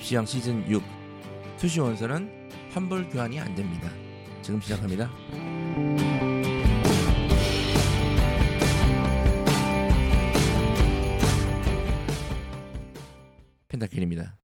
[0.00, 0.82] 입시왕 시즌 6
[1.58, 3.90] 수시 원서는 환불 교환이 안 됩니다.
[4.40, 5.10] 지금 시작합니다.
[13.68, 14.38] 펜타킬입니다.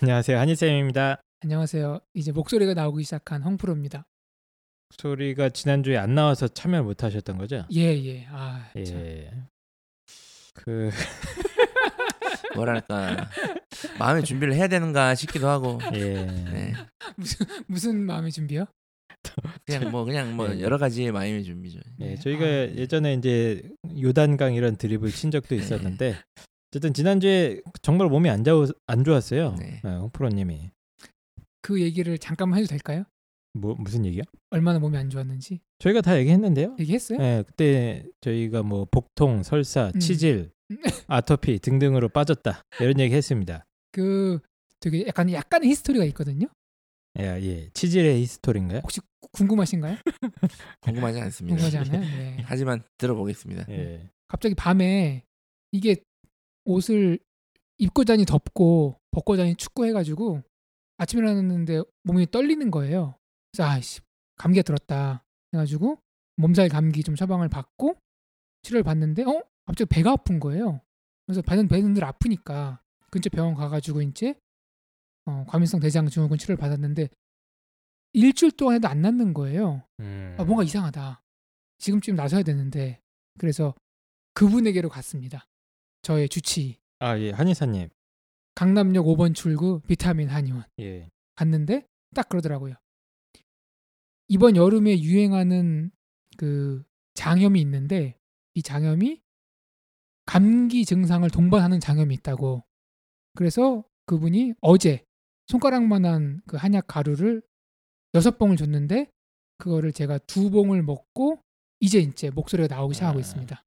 [0.00, 1.20] 안녕하세요 한희쌤입니다.
[1.42, 2.00] 안녕하세요.
[2.14, 4.06] 이제 목소리가 나오기 시작한 홍프로입니다.
[4.96, 7.66] 소리가 지난주에 안 나와서 참여를 못 하셨던 거죠?
[7.72, 8.26] 예, 예.
[8.30, 8.96] 아, 참.
[8.96, 9.30] 예.
[10.54, 10.90] 그
[12.54, 13.28] 뭐랄까
[13.98, 16.24] 마음의 준비를 해야 되는가 싶기도 하고 예.
[16.24, 16.72] 네.
[17.16, 18.66] 무슨 무슨 마음의 준비요?
[19.64, 20.60] 그냥 뭐 그냥 뭐 예.
[20.60, 21.80] 여러 가지의 마음의 준비죠.
[22.00, 22.16] 예, 네.
[22.16, 22.74] 저희가 아, 예.
[22.76, 23.62] 예전에 이제
[24.00, 25.62] 요단강 이런 드립을 친 적도 네.
[25.62, 26.16] 있었는데
[26.70, 29.54] 어쨌든 지난주에 정말 몸이 안, 좋, 안 좋았어요.
[29.58, 29.80] 네.
[29.82, 30.70] 네, 홍프로님이
[31.62, 33.04] 그 얘기를 잠깐만 해도 될까요?
[33.54, 34.24] 뭐 무슨 얘기야?
[34.50, 36.76] 얼마나 몸이 안 좋았는지 저희가 다 얘기했는데요.
[36.78, 37.18] 얘기했어요?
[37.20, 40.00] 예, 그때 저희가 뭐 복통, 설사, 음.
[40.00, 40.50] 치질,
[41.06, 43.64] 아토피 등등으로 빠졌다 이런 얘기 했습니다.
[43.94, 44.40] 그
[44.80, 46.48] 되게 약간 약간의 히스토리가 있거든요.
[47.20, 47.70] 예, 예.
[47.74, 48.80] 치질의 히스토리인가요?
[48.82, 49.96] 혹시 궁금하신가요?
[50.80, 51.56] 궁금하지 않습니다.
[51.56, 52.00] 궁금하지 않아요?
[52.18, 52.42] 네.
[52.44, 53.66] 하지만 들어보겠습니다.
[53.68, 54.10] 예.
[54.26, 55.24] 갑자기 밤에
[55.70, 56.02] 이게
[56.64, 57.20] 옷을
[57.78, 60.42] 입고 자니 덥고 벗고 자니 춥고 해가지고
[60.96, 63.14] 아침에 일어났는데 몸이 떨리는 거예요.
[63.52, 64.00] 그래서 아이씨
[64.36, 65.98] 감기가 들었다 해가지고
[66.36, 67.96] 몸살 감기 좀 처방을 받고
[68.62, 70.80] 치료를 받는데 어 갑자기 배가 아픈 거예요.
[71.26, 72.80] 그래서 배는 배는 늘 아프니까
[73.14, 74.34] 근처 병원 가가지고 이제
[75.24, 77.08] 어, 과민성 대장 증후군 치료를 받았는데
[78.12, 79.84] 일주일 동안 해도 안 낫는 거예요.
[80.00, 80.34] 음.
[80.36, 81.22] 아, 뭔가 이상하다.
[81.78, 83.00] 지금쯤 나서야 되는데
[83.38, 83.72] 그래서
[84.32, 85.46] 그분에게로 갔습니다.
[86.02, 87.30] 저의 주치 아, 예.
[87.30, 87.88] 한의사님.
[88.56, 91.08] 강남역 5번 출구 비타민 한의원 예.
[91.36, 92.74] 갔는데 딱 그러더라고요.
[94.26, 95.92] 이번 여름에 유행하는
[96.36, 96.82] 그
[97.14, 98.18] 장염이 있는데
[98.54, 99.22] 이 장염이
[100.26, 102.64] 감기 증상을 동반하는 장염이 있다고.
[103.36, 105.04] 그래서 그분이 어제
[105.48, 107.42] 손가락만한 그 한약 가루를
[108.14, 109.08] 여섯 봉을 줬는데
[109.58, 111.38] 그거를 제가 두 봉을 먹고
[111.80, 113.20] 이제 이제 목소리가 나오기 시작하고 아.
[113.20, 113.64] 있습니다.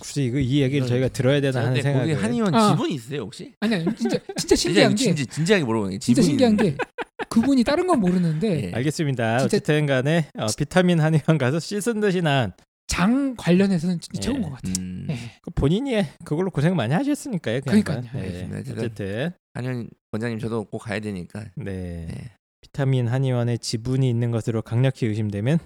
[0.00, 2.70] 굳이 이거 이 얘기를 저희가 들어야 되나 하는 생각이 한의원 아.
[2.70, 3.52] 지분 있어요 혹시?
[3.60, 6.76] 아니 아니 진짜 진짜 진짜 신기한 게 진지, 진지하게 물어보는 게 진짜 지분이 신기한 있는데.
[6.76, 6.84] 게
[7.28, 8.72] 그분이 다른 건 모르는데 예.
[8.74, 9.38] 알겠습니다.
[9.38, 12.52] 진짜- 어쨌든 간에 어, 비타민 한의원 가서 씻은 듯이 난
[12.86, 14.20] 장 관련해서는 진짜 예.
[14.20, 14.74] 최고인 것 같아요.
[14.78, 15.16] 음, 예.
[15.42, 17.60] 그 본인이 그걸로 고생 많이 하셨으니까요.
[17.60, 17.64] 그.
[17.64, 18.02] 그러니까요.
[18.14, 18.18] 예.
[18.18, 18.72] 알겠습니다.
[18.72, 21.44] 어쨌든 한의원 원장님 저도 꼭 가야 되니까.
[21.56, 22.06] 네.
[22.06, 22.32] 네.
[22.60, 25.58] 비타민 한의원에 지분이 있는 것으로 강력히 의심되면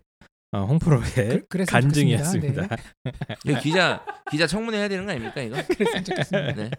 [0.53, 2.69] 어, 홍프로의 그, 간증이었습니다.
[3.45, 3.61] 네.
[3.61, 5.57] 기자 기자 청문회 해야 되는 거 아닙니까 이거?
[5.67, 6.53] 그랬으면 좋겠습니다.
[6.55, 6.71] 네.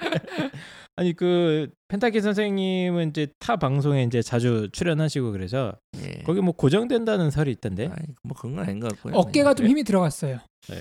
[0.95, 6.23] 아니 그 펜타키 선생님은 이제 타 방송에 이제 자주 출연하시고 그래서 예.
[6.23, 7.87] 거기 뭐 고정된다는 설이 있던데.
[7.87, 9.13] 아이, 뭐 그런 건 아닌 것 같고요.
[9.15, 10.39] 어깨가 좀 힘이 들어갔어요.
[10.69, 10.75] 네.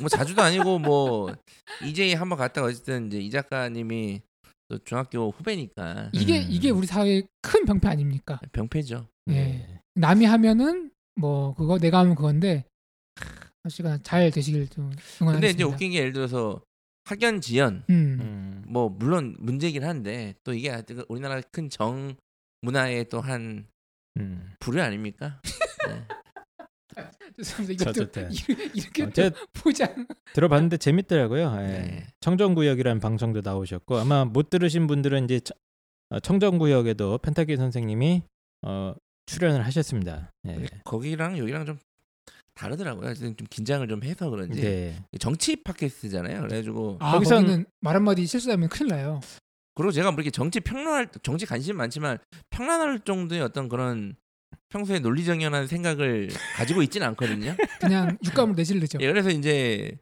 [0.00, 1.32] 뭐 자주도 아니고 뭐
[1.84, 4.22] 이제 한번 갔다가 어쨌든 이제 이 작가님이
[4.68, 6.46] 또 중학교 후배니까 이게 음.
[6.48, 8.40] 이게 우리 사회의 큰 병폐 아닙니까?
[8.52, 9.06] 병폐죠.
[9.28, 9.32] 예.
[9.32, 9.80] 네.
[9.94, 12.64] 남이 하면은 뭐 그거 내가 하면 그건데
[13.64, 15.54] 어쨌거나 잘 되시길 좀 근데 응원하겠습니다.
[15.54, 16.62] 이제 웃긴 게 예를 들어서
[17.04, 18.18] 학연 지연 음.
[18.20, 18.64] 음.
[18.68, 20.70] 뭐 물론 문제긴 한데 또 이게
[21.08, 22.14] 우리나라 큰 정
[22.62, 23.66] 문화의 또한
[24.18, 24.52] 음.
[24.60, 25.40] 부류 아닙니까?
[25.86, 26.06] 네.
[27.36, 27.72] 죄송합니다.
[27.90, 28.32] 이것도 어쨌든.
[28.32, 28.36] 이-
[28.74, 30.06] 이렇게 어, 포장.
[30.32, 31.54] 들어봤는데 재밌더라고요.
[31.60, 31.66] 예.
[31.66, 32.06] 네.
[32.20, 35.56] 청정구역이라는 방송도 나오셨고 아마 못 들으신 분들은 이제 청-
[36.10, 38.22] 어, 청정구역에도 펜타키 선생님이
[38.62, 38.94] 어,
[39.26, 40.32] 출연을 하셨습니다.
[40.46, 40.66] 예.
[40.84, 41.78] 거기랑 여기랑 좀
[42.54, 43.14] 다르더라고요.
[43.14, 44.96] 좀 긴장을 좀 해서 그런지 네.
[45.20, 46.42] 정치 팟캐스트잖아요.
[46.42, 49.20] 그래가지고 아, 거기는 말 한마디 실수하면 큰일 나요.
[49.74, 54.16] 그리고 제가 뭐 이렇게 정치 평론할 정치 관심 많지만 평론할 정도의 어떤 그런
[54.70, 57.54] 평소에 논리정연한 생각을 가지고 있지는 않거든요.
[57.80, 58.98] 그냥 육감을 내질르죠.
[59.02, 59.98] 예, 그래서 이제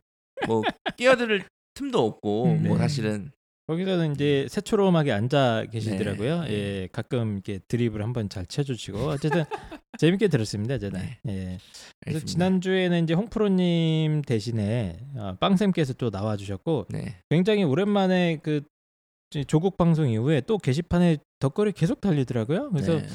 [0.46, 0.62] 뭐
[0.96, 2.82] 끼어들 틈도 없고 음, 뭐 네.
[2.82, 3.32] 사실은
[3.66, 6.42] 거기서는 이제 새초롬하게 앉아 계시더라고요.
[6.42, 6.50] 네.
[6.52, 9.44] 예, 가끔 이렇게 드립을 한번 잘 쳐주시고 어쨌든
[9.98, 10.78] 재밌게 들었습니다.
[10.78, 11.00] 저는.
[11.00, 11.32] 네.
[11.32, 11.58] 예.
[12.00, 12.26] 그래서 알겠습니다.
[12.26, 17.16] 지난 주에는 이제 홍프로님 대신에 어, 빵쌤께서 또 나와주셨고 네.
[17.30, 18.62] 굉장히 오랜만에 그
[19.46, 22.70] 조국 방송 이후에 또 게시판에 덧글이 계속 달리더라고요.
[22.70, 23.06] 그래서 네.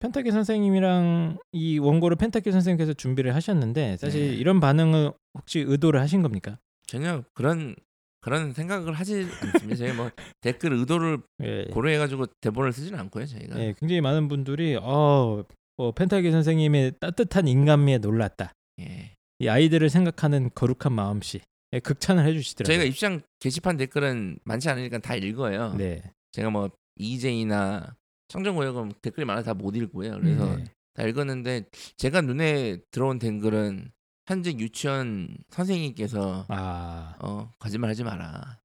[0.00, 4.34] 펜타키 선생님이랑 이 원고를 펜타키 선생님께서 준비를 하셨는데 사실 네.
[4.34, 6.58] 이런 반응을 혹시 의도를 하신 겁니까?
[6.86, 7.76] 전혀 그런
[8.20, 9.76] 그런 생각을 하지 않습니다.
[9.76, 10.10] 저희 뭐
[10.40, 11.64] 댓글 의도를 예.
[11.72, 13.26] 고려해가지고 대본을 쓰지는 않고요.
[13.26, 15.44] 저희가 예, 굉장히 많은 분들이 어,
[15.76, 18.52] 어 펜타키 선생님의 따뜻한 인간미에 놀랐다.
[18.80, 19.14] 예.
[19.40, 21.40] 이 아이들을 생각하는 거룩한 마음씨
[21.72, 22.72] 예, 극찬을 해주시더라고요.
[22.72, 25.74] 저희가 입시장 게시판 댓글은 많지 않으니까 다 읽어요.
[25.74, 26.02] 네.
[26.32, 27.94] 제가 뭐 이재이나
[28.28, 30.18] 청정고역은 댓글이 많아 서 다 못 읽고요.
[30.20, 30.64] 그래서 네.
[30.94, 31.64] 다 읽었는데
[31.96, 33.90] 제가 눈에 들어온 댓글은
[34.28, 38.58] 현직 유치원 선생님께서 아 어 거짓말하지 마라.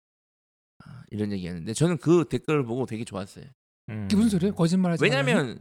[0.85, 3.45] 아, 이런 얘기였는데 저는 그 댓글을 보고 되게 좋았어요.
[3.89, 4.07] 음.
[4.11, 4.53] 무슨 소리예요?
[4.53, 5.01] 거짓말하지?
[5.03, 5.59] 왜냐하면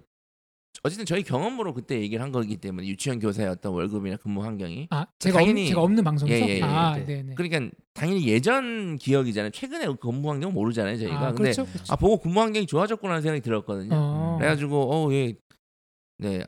[0.82, 5.06] 어쨌든 저희 경험으로 그때 얘기를 한 거기 때문에 유치원 교사의 어떤 월급이나 근무 환경이 아
[5.20, 7.04] 제가 당연히- 없, 제가 없는 방송에서 예, 예, 예, 아 네.
[7.04, 9.50] 네네 그러니까 당연히 예전 기억이잖아요.
[9.50, 11.14] 최근에 근무 환경 모르잖아요 저희가.
[11.28, 11.92] 아, 근데 그렇죠, 그렇죠.
[11.92, 13.90] 아 보고 근무 환경이 좋아졌구나라는 생각이 들었거든요.
[13.94, 14.36] 어.
[14.38, 15.34] 그래가지고 어예
[16.18, 16.42] 네.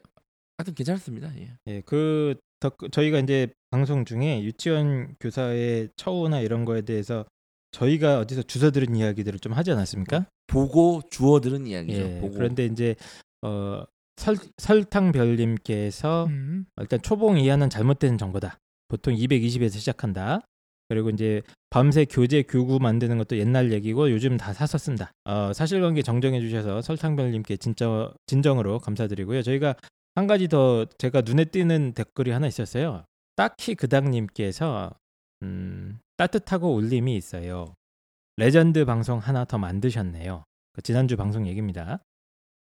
[0.59, 1.33] 하여튼 괜찮습니다.
[1.39, 1.57] 예.
[1.69, 2.41] 예, 그 덕,
[2.91, 7.25] 저희가 이제 방송 중에 유치원 교사의 처우나 이런 거에 대해서
[7.73, 10.27] 저희가 어디서 주워 들은 이야기들을 좀 하지 않았습니까?
[10.47, 12.01] 보고 주워 들은 이야기죠.
[12.01, 12.21] 예.
[12.21, 12.35] 보고.
[12.35, 12.95] 그런데 이제
[13.43, 13.85] 어
[14.17, 16.67] 설, 설탕별님께서 음.
[16.81, 18.59] 일단 초봉 이하는 잘못된 정보다.
[18.89, 20.41] 보통 220에서 시작한다.
[20.89, 25.13] 그리고 이제 밤새 교재 교구 만드는 것도 옛날 얘기고 요즘 다 사서 쓴다.
[25.25, 29.43] 어, 사실관계 정정해 주셔서 설탕별님께 진짜 진정으로 감사드리고요.
[29.43, 29.75] 저희가
[30.15, 33.05] 한 가지 더 제가 눈에 띄는 댓글이 하나 있었어요.
[33.37, 34.93] 딱히 그당님께서
[35.43, 37.75] 음, 따뜻하고 울림이 있어요.
[38.37, 40.45] 레전드 방송 하나 더 만드셨네요.
[40.73, 42.01] 그 지난주 방송 얘기입니다.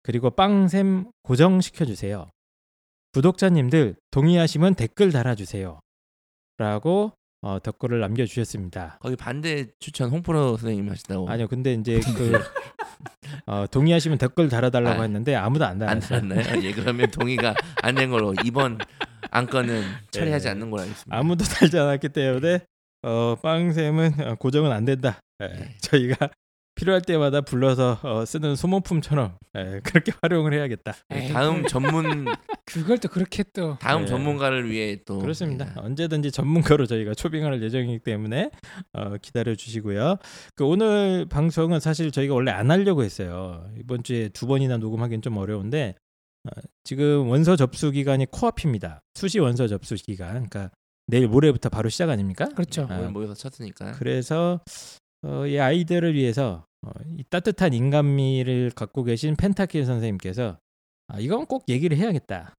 [0.03, 2.29] 그리고 빵샘 고정시켜 주세요.
[3.13, 5.79] 구독자님들 동의하시면 댓글 달아주세요.
[6.57, 8.97] 라고 어, 댓글을 남겨주셨습니다.
[9.01, 11.29] 거기 반대 추천 홍프로 선생님 하시다고.
[11.29, 12.33] 아니요, 근데 이제 그
[13.45, 16.21] 어, 동의하시면 댓글 달아달라고 아, 했는데 아무도 안안 달았어요.
[16.27, 16.63] 달았나요?
[16.63, 18.77] 예, 그러면 동의가 안 된 걸로 이번
[19.31, 20.51] 안건은 처리하지 예.
[20.51, 21.17] 않는 걸로 알겠습니다.
[21.17, 22.59] 아무도 달지 않았기 때문에
[23.03, 25.19] 어, 빵샘은 어, 고정은 안 된다.
[25.41, 25.77] 예, 네.
[25.81, 26.29] 저희가
[26.79, 30.93] 필요할 때마다 불러서 어, 쓰는 소모품처럼 예, 그렇게 활용을 해야겠다.
[31.13, 32.25] 예, 에이, 다음 전문
[32.63, 34.07] 그걸 또 그렇게 또 다음 네.
[34.07, 35.67] 전문가를 위해 또 그렇습니다.
[35.67, 35.73] 예.
[35.75, 38.51] 언제든지 전문가로 저희가 초빙할 예정이기 때문에
[38.93, 40.15] 어, 기다려 주시고요.
[40.55, 43.65] 그 오늘 방송은 사실 저희가 원래 안 하려고 했어요.
[43.77, 45.95] 이번 주에 두 번이나 녹음하기는 좀 어려운데
[46.45, 49.01] 어, 지금 원서 접수 기간이 코앞입니다.
[49.15, 50.29] 수시 원서 접수 기간.
[50.47, 50.71] 그러니까
[51.07, 52.47] 내일 모레부터 바로 시작 아닙니까?
[52.55, 52.87] 그렇죠.
[52.89, 53.93] 아, 오늘 모여서 쳤으니까.
[53.93, 54.61] 그래서
[55.23, 60.57] 어, 이 아이들을 위해서 어, 이 따뜻한 인간미를 갖고 계신 펜타킬 선생님께서
[61.07, 62.53] 아, 이건 꼭 얘기를 해야겠다.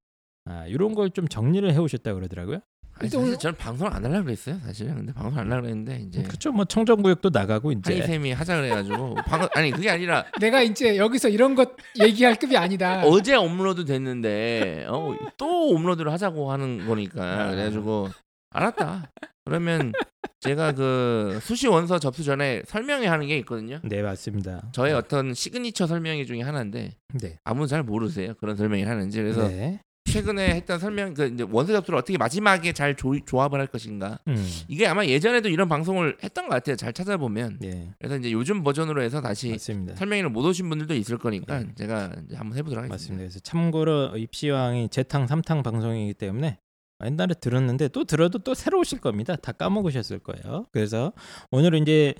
[0.47, 2.61] 아, 이런 걸 좀 정리를 해오셨다 고 그러더라고요.
[2.95, 4.59] 아니, 사실 저는 방송을 안 하려고 그랬어요.
[4.59, 6.53] 사실은 근데 방송 안 하려고 했는데 이제 그렇죠.
[6.53, 11.55] 뭐 청정구역도 나가고 이제 한이쌤이 하자 그래가지고 방금 아니 그게 아니라 내가 이제 여기서 이런
[11.55, 13.03] 것 얘기할 급이 아니다.
[13.07, 17.51] 어제 업로드 됐는데 어, 또 업로드를 하자고 하는 거니까 아.
[17.53, 18.09] 그래가지고
[18.51, 19.11] 알았다.
[19.45, 19.93] 그러면
[20.41, 23.81] 제가 그 수시 원서 접수 전에 설명회 하는 게 있거든요.
[23.85, 24.71] 네 맞습니다.
[24.73, 27.39] 저의 어떤 시그니처 설명회 중에 하나인데 네.
[27.45, 29.81] 아무도 잘 모르세요 그런 설명회를 하는지 그래서 네.
[30.11, 34.49] 최근에 했던 설명 그 이제 원서 접수를 어떻게 마지막에 잘 조, 조합을 할 것인가 음.
[34.67, 37.91] 이게 아마 예전에도 이런 방송을 했던 것 같아요 잘 찾아보면 네.
[37.99, 39.95] 그래서 이제 요즘 버전으로 해서 다시 맞습니다.
[39.97, 41.69] 설명회를 못 오신 분들도 있을 거니까 네.
[41.77, 42.93] 제가 한번 해보도록 하겠습니다.
[42.93, 43.19] 맞습니다.
[43.19, 46.59] 그래서 참고로 입시왕이 재탕 삼탕 방송이기 때문에
[47.05, 49.37] 옛날에 들었는데 또 들어도 또 새로 오실 겁니다.
[49.37, 50.67] 다 까먹으셨을 거예요.
[50.73, 51.13] 그래서
[51.51, 52.15] 오늘은 이제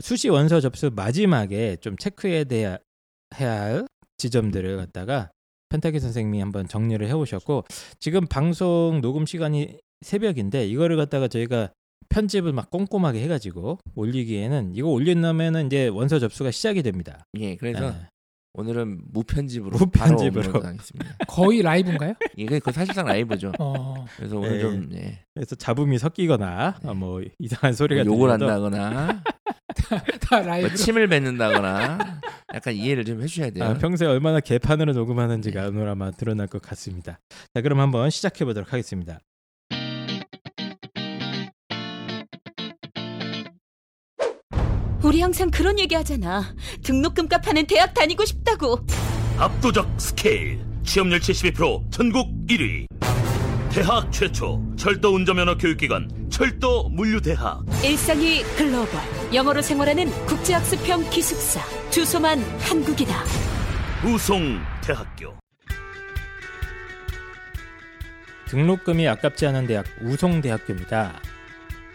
[0.00, 2.78] 수시 원서 접수 마지막에 좀 체크해야 돼야
[3.38, 3.86] 해야 할
[4.18, 5.30] 지점들을 갖다가
[5.68, 7.64] 펜타키 선생님이 한번 정리를 해오셨고
[7.98, 11.72] 지금 방송 녹음 시간이 새벽인데 이거를 갖다가 저희가
[12.08, 17.24] 편집을 막 꼼꼼하게 해가지고 올리기에는 이거 올리려면은 이제 원서 접수가 시작이 됩니다.
[17.38, 18.08] 예, 그래서 네.
[18.58, 20.42] 오늘은 무편집으로 무편집으로.
[20.42, 21.16] 바로 업로드하겠습니다.
[21.28, 22.14] 거의 라이브인가요?
[22.36, 23.52] 이게 그 사실상 라이브죠.
[23.58, 24.06] 어.
[24.16, 24.60] 그래서 오늘 네.
[24.60, 26.88] 좀 예, 그래서 잡음이 섞이거나 네.
[26.88, 29.22] 어, 뭐 이상한 소리가 욕을 들려도 한다거나
[30.20, 30.74] 다뭐 라이브로.
[30.74, 32.20] 침을 뱉는다거나
[32.54, 33.64] 약간 이해를 좀 해주셔야 돼요.
[33.64, 37.20] 아, 평소에 얼마나 개판으로 녹음하는지가 오늘 아마 드러날 것 같습니다.
[37.54, 39.20] 자, 그럼 한번 시작해 보도록 하겠습니다.
[45.06, 46.52] 우리 항상 그런 얘기 하잖아.
[46.82, 48.84] 등록금 값하는 대학 다니고 싶다고.
[49.38, 52.86] 압도적 스케일 취업률 72% 전국 1위
[53.70, 59.00] 대학 최초 철도 운전면허 교육기관 철도 물류대학 일상이 글로벌.
[59.32, 61.60] 영어로 생활하는 국제학습형 기숙사.
[61.90, 63.22] 주소만 한국이다.
[64.04, 65.36] 우송대학교
[68.48, 71.20] 등록금이 아깝지 않은 대학 우송대학교입니다.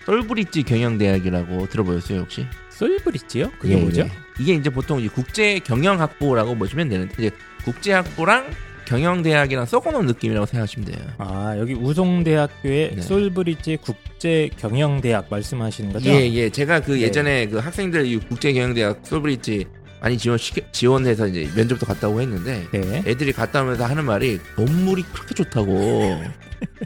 [0.06, 2.48] 솔브리지 경영대학이라고 들어보셨어요 혹시?
[2.82, 3.52] 솔브리지요?
[3.60, 4.02] 그게 예, 뭐죠?
[4.02, 4.12] 예.
[4.40, 7.30] 이게 이제 보통 이 국제 경영학부라고 보시면 되는데 이제
[7.64, 8.50] 국제학부랑
[8.86, 11.08] 경영대학이랑 섞어놓은 느낌이라고 생각하시면 돼요.
[11.20, 13.02] 아 여기 우송대학교의 네.
[13.02, 16.10] 솔브리지 국제 경영대학 말씀하시는 거죠?
[16.10, 16.50] 예, 예.
[16.50, 17.02] 제가 그 네.
[17.02, 19.66] 예전에 그 학생들 이 국제 경영대학 솔브리지
[20.02, 20.40] 많이 지원
[20.72, 23.04] 지원해서 이제 면접도 갔다고 했는데 네.
[23.06, 26.24] 애들이 갔다 오면서 하는 말이 건물이 그렇게 좋다고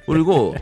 [0.05, 0.55] 그리고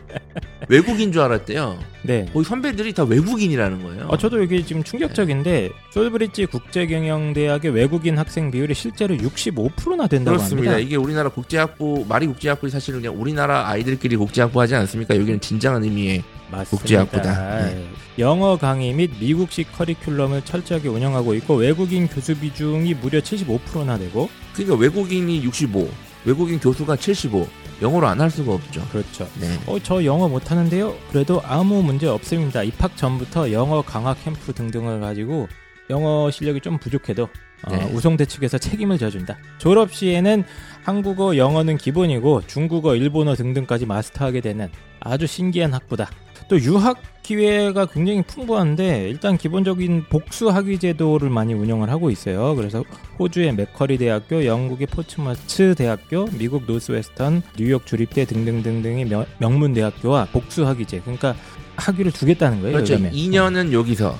[0.69, 1.79] 외국인 줄 알았대요.
[2.03, 2.25] 네.
[2.31, 4.05] 거기 선배들이 다 외국인이라는 거예요.
[4.07, 10.71] 어, 저도 여기 지금 충격적인데 솔브리지 국제경영대학의 외국인 학생 비율이 실제로 65%나 된다고 그렇습니다.
[10.71, 10.77] 합니다.
[10.77, 15.15] 이게 우리나라 국제학부 말이 국제학부 사실은 그냥 우리나라 아이들끼리 국제학부 하지 않습니까?
[15.15, 16.23] 여기는 진정한 의미의.
[16.63, 17.65] 국제학부다.
[17.65, 17.87] 네.
[18.19, 24.75] 영어 강의 및 미국식 커리큘럼을 철저하게 운영하고 있고 외국인 교수 비중이 무려 75%나 되고 그러니까
[24.77, 25.89] 외국인이 65,
[26.25, 27.47] 외국인 교수가 75.
[27.81, 28.81] 영어로 안 할 수가 없죠.
[28.91, 29.27] 그렇죠.
[29.41, 29.47] 네.
[29.65, 30.95] 어, 저 영어 못하는데요.
[31.11, 32.63] 그래도 아무 문제 없습니다.
[32.63, 35.47] 입학 전부터 영어 강화 캠프 등등을 가지고
[35.89, 37.27] 영어 실력이 좀 부족해도
[37.65, 37.83] 어, 네.
[37.91, 39.37] 우송대 측에서 책임을 져준다.
[39.57, 40.43] 졸업 시에는
[40.83, 44.69] 한국어, 영어는 기본이고 중국어, 일본어 등등까지 마스터하게 되는
[44.99, 46.09] 아주 신기한 학부다.
[46.47, 52.55] 또 유학 기회가 굉장히 풍부한데 일단 기본적인 복수 학위 제도를 많이 운영을 하고 있어요.
[52.55, 52.83] 그래서
[53.17, 60.67] 호주의 맥커리 대학교, 영국의 포츠마츠 대학교, 미국 노스웨스턴, 뉴욕 주립대 등등등등의 명, 명문 대학교와 복수
[60.67, 60.99] 학위제.
[61.01, 61.35] 그러니까
[61.77, 62.73] 학위를 주겠다는 거예요.
[62.73, 62.93] 그렇죠.
[62.93, 63.11] 요즘에.
[63.11, 64.17] 2년은 여기서,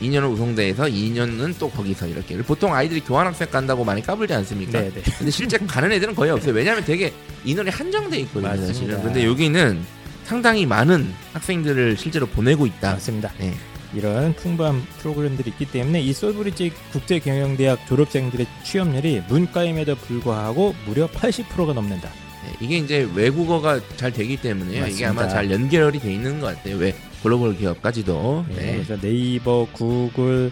[0.00, 2.36] 2년은 우송대에서, 2년은 또 거기서 이렇게.
[2.38, 4.80] 보통 아이들이 교환학생 간다고 많이 까불지 않습니까?
[4.80, 5.02] 네, 네.
[5.18, 6.54] 근데 실제 가는 애들은 거의 없어요.
[6.54, 7.12] 왜냐하면 되게
[7.44, 8.48] 인원이 한정돼 있거든요.
[8.48, 8.72] 맞습니다.
[8.72, 9.02] 사실은.
[9.02, 9.78] 근데 여기는
[10.26, 12.94] 상당히 많은 학생들을 실제로 보내고 있다.
[12.94, 13.32] 맞습니다.
[13.38, 13.54] 네.
[13.94, 22.10] 이런 풍부한 프로그램들이 있기 때문에 이 솔브리지 국제경영대학 졸업생들의 취업률이 문과임에도 불구하고 무려 80%가 넘는다.
[22.44, 24.88] 네, 이게 이제 외국어가 잘 되기 때문에요.
[24.88, 25.28] 이게 아마 맞습니다.
[25.28, 26.76] 잘 연결이 돼 있는 것 같아요.
[26.76, 26.92] 왜
[27.22, 28.46] 글로벌 기업까지도.
[28.48, 28.72] 네, 네.
[28.72, 30.50] 그래서 네이버, 구글,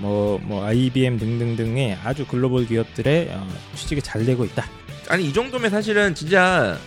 [0.00, 4.66] 뭐, 뭐 IBM 등등등의 아주 글로벌 기업들의 어, 취직이 잘 되고 있다.
[5.08, 6.78] 아니 이 정도면 사실은 진짜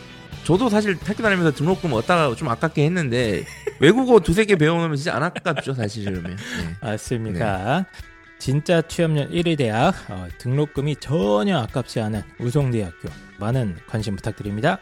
[0.48, 3.44] 저도 사실 학교 다니면서 등록금 얻다가 좀 아깝게 했는데
[3.82, 6.38] 외국어 두세 개 배워놓으면 진짜 안 아깝죠 사실 그러면.
[6.38, 6.38] 네.
[6.82, 7.86] 맞습니다.
[8.40, 13.10] 진짜 취업률 1위 대학 어, 등록금이 전혀 아깝지 않은 우송대학교
[13.42, 14.80] 많은 관심 부탁드립니다.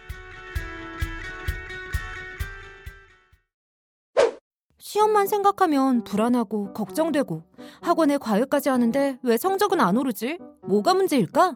[4.77, 7.41] 시험만 생각하면 불안하고 걱정되고
[7.81, 10.37] 학원에 과외까지 하는데 왜 성적은 안 오르지?
[10.67, 11.55] 뭐가 문제일까?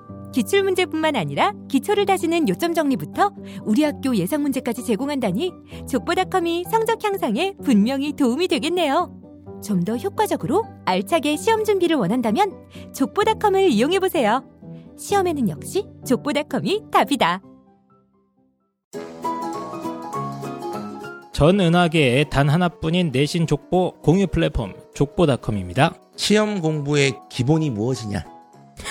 [0.31, 3.31] 기출 문제뿐만 아니라 기초를 다지는 요점 정리부터
[3.63, 5.51] 우리 학교 예상 문제까지 제공한다니
[5.89, 9.17] 족보닷컴이 성적 향상에 분명히 도움이 되겠네요.
[9.63, 12.51] 좀 더 효과적으로 알차게 시험 준비를 원한다면
[12.95, 14.43] 족보닷컴을 이용해 보세요.
[14.97, 17.41] 시험에는 역시 족보닷컴이 답이다.
[21.33, 25.95] 전 은하계의 단 하나뿐인 내신 족보 공유 플랫폼 족보닷컴입니다.
[26.15, 28.40] 시험 공부의 기본이 무엇이냐?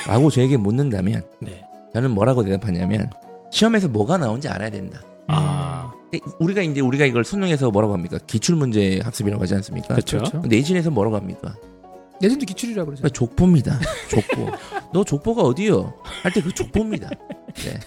[0.07, 1.65] 라고 저에게 묻는다면 네.
[1.93, 3.11] 저는 뭐라고 대답하냐면
[3.51, 5.01] 시험에서 뭐가 나온지 알아야 된다.
[5.27, 5.93] 아,
[6.39, 8.19] 우리가 이제 우리가 이걸 수능에서 뭐라고 합니까?
[8.27, 9.95] 기출 문제 학습이라고 하지 않습니까?
[9.95, 10.23] 그렇죠.
[10.47, 11.55] 내신에서 뭐라고 합니까?
[12.21, 13.03] 내신도 기출이라고 그러죠.
[13.03, 13.79] 그러니까 족보입니다.
[14.11, 14.51] 족보.
[14.93, 15.95] 너 족보가 어디요?
[16.23, 17.09] 할 때 그 족보입니다.
[17.55, 17.79] 네.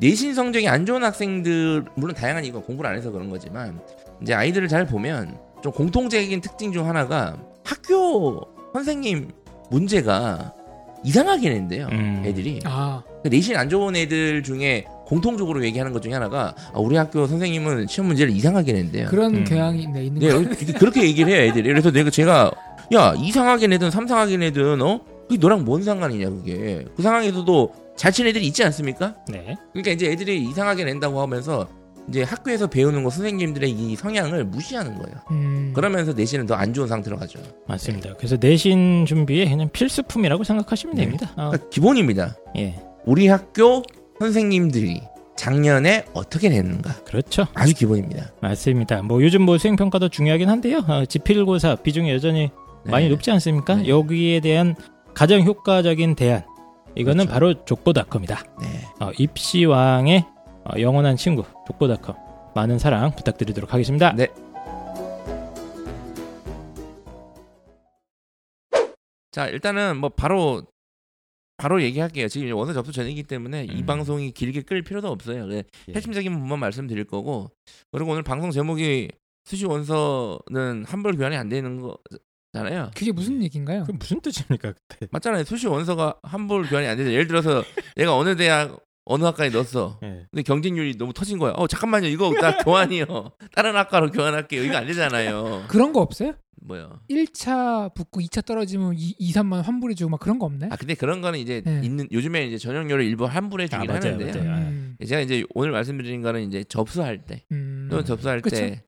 [0.00, 3.80] 내신 성적이 안 좋은 학생들 물론 다양한 이유가 공부를 안 해서 그런 거지만
[4.22, 8.40] 이제 아이들을 잘 보면 좀 공통적인 특징 중 하나가 학교
[8.72, 9.30] 선생님
[9.70, 10.52] 문제가
[11.04, 11.88] 이상하게 낸대요.
[11.92, 12.22] 음.
[12.24, 16.96] 애들이 아, 그 내신 안 좋은 애들 중에 공통적으로 얘기하는 것 중에 하나가 아, 우리
[16.96, 19.08] 학교 선생님은 시험 문제를 이상하게 낸대요.
[19.08, 19.44] 그런 음.
[19.44, 20.38] 경향이 네, 있는 네, 거.
[20.38, 21.68] 어, 그렇게 얘기를 해요, 애들이.
[21.68, 22.50] 그래서 내가 제가
[22.94, 28.30] 야 이상하게 내든 삼상하게 내든 어 그게 너랑 뭔 상관이냐 그게 그 상황에서도 잘 치는
[28.30, 29.14] 애들이 있지 않습니까?
[29.28, 29.56] 네.
[29.72, 31.68] 그러니까 이제 애들이 이상하게 낸다고 하면서
[32.08, 35.16] 이제 학교에서 배우는 거 선생님들의 이 성향을 무시하는 거예요.
[35.30, 35.72] 음.
[35.74, 37.38] 그러면서 내신은 더 안 좋은 상태로 가죠.
[37.66, 38.14] 맞습니다.
[38.16, 41.02] 그래서 내신 준비에 그냥 필수품이라고 생각하시면 네.
[41.04, 41.30] 됩니다.
[41.36, 42.36] 어, 그러니까 기본입니다.
[42.56, 42.74] 예,
[43.06, 43.82] 우리 학교
[44.20, 45.02] 선생님들이
[45.36, 47.46] 작년에 어떻게 냈는가 그렇죠.
[47.54, 48.32] 아주 기본입니다.
[48.40, 49.02] 맞습니다.
[49.02, 50.84] 뭐 요즘 뭐 수행 평가도 중요하긴 한데요.
[50.86, 52.50] 어, 지필고사 비중이 여전히
[52.84, 52.90] 네.
[52.90, 53.76] 많이 높지 않습니까?
[53.76, 53.88] 네.
[53.88, 54.76] 여기에 대한
[55.14, 56.42] 가장 효과적인 대안
[56.96, 57.32] 이거는 그렇죠.
[57.32, 58.44] 바로 족보닷컴이다.
[58.60, 58.66] 네.
[59.00, 60.24] 어, 입시왕의
[60.64, 62.16] 어, 영원한 친구 족보닷컴
[62.54, 64.12] 많은 사랑 부탁드리도록 하겠습니다.
[64.12, 64.28] 네.
[69.30, 70.62] 자 일단은 뭐 바로
[71.56, 72.28] 바로 얘기할게요.
[72.28, 73.86] 지금 원서 접수 전이기 때문에 이 음.
[73.86, 75.46] 방송이 길게 끌 필요도 없어요.
[75.46, 75.92] 네, 예.
[75.92, 77.50] 핵심적인 부분만 말씀드릴 거고
[77.92, 79.10] 그리고 오늘 방송 제목이
[79.44, 81.80] 수시 원서는 환불 교환이 안 되는
[82.52, 82.90] 거잖아요.
[82.94, 83.84] 그게 무슨 얘기인가요?
[83.84, 85.06] 그게 무슨 뜻입니까 그때?
[85.10, 85.44] 맞잖아요.
[85.44, 87.10] 수시 원서가 환불 교환이 안 되죠.
[87.12, 87.62] 예를 들어서
[87.96, 89.98] 내가 어느 대학 어느 학과에 넣었어.
[90.02, 90.26] 예.
[90.30, 91.52] 근데 경쟁률이 너무 터진 거야.
[91.56, 92.06] 어 잠깐만요.
[92.08, 93.32] 이거 나 교환이요.
[93.54, 94.62] 다른 학과로 교환할게요.
[94.64, 95.64] 이거 안 되잖아요.
[95.68, 96.32] 그런 거 없어요?
[96.62, 97.00] 뭐요?
[97.10, 100.70] 1차 붙고 2차 떨어지면 2, 2 3만 환불해 주고 막 그런 거 없나요?
[100.72, 101.82] 아 근데 그런 거는 이제 네.
[101.84, 104.44] 있는 요즘에 이제 전형료를 일부 환불해 주긴 아, 맞아요, 하는데요.
[104.44, 104.68] 맞아요.
[104.68, 107.88] 음, 제가 이제 오늘 말씀드린 거는 이제 접수할 때 음.
[107.90, 108.56] 또는 접수할 그쵸.
[108.56, 108.84] 때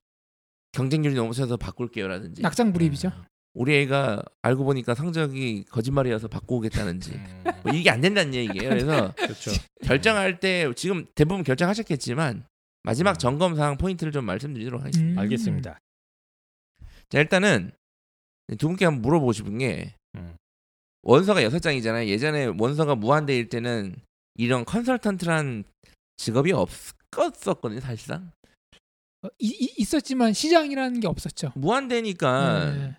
[0.71, 3.11] 경쟁률이 넘쳐서 바꿀게요라든지 낙장 불입이죠.
[3.57, 8.69] 우리 애가 알고 보니까 성적이 거짓말이어서 바꾸겠다는지 음, 뭐 이게 안 된다는 얘기예요.
[8.69, 9.51] 그래서 그렇죠.
[9.83, 12.45] 결정할 때 지금 대부분 결정하셨겠지만
[12.83, 13.17] 마지막 음.
[13.17, 15.13] 점검 사항 포인트를 좀 말씀드리도록 하겠습니다.
[15.13, 15.23] 음.
[15.23, 15.79] 알겠습니다.
[17.09, 17.71] 자 일단은
[18.59, 20.35] 두 분께 한번 물어보고 싶은 게 음.
[21.01, 22.07] 원서가 여섯 장이잖아요.
[22.07, 23.95] 예전에 원서가 무한대일 때는
[24.35, 25.63] 이런 컨설턴트란
[26.17, 27.79] 직업이 없었거든요.
[27.79, 28.31] 사실상
[29.23, 31.53] 어, 이, 이- 있었지만 시장이라는 게 없었죠.
[31.55, 32.95] 무한대니까 네.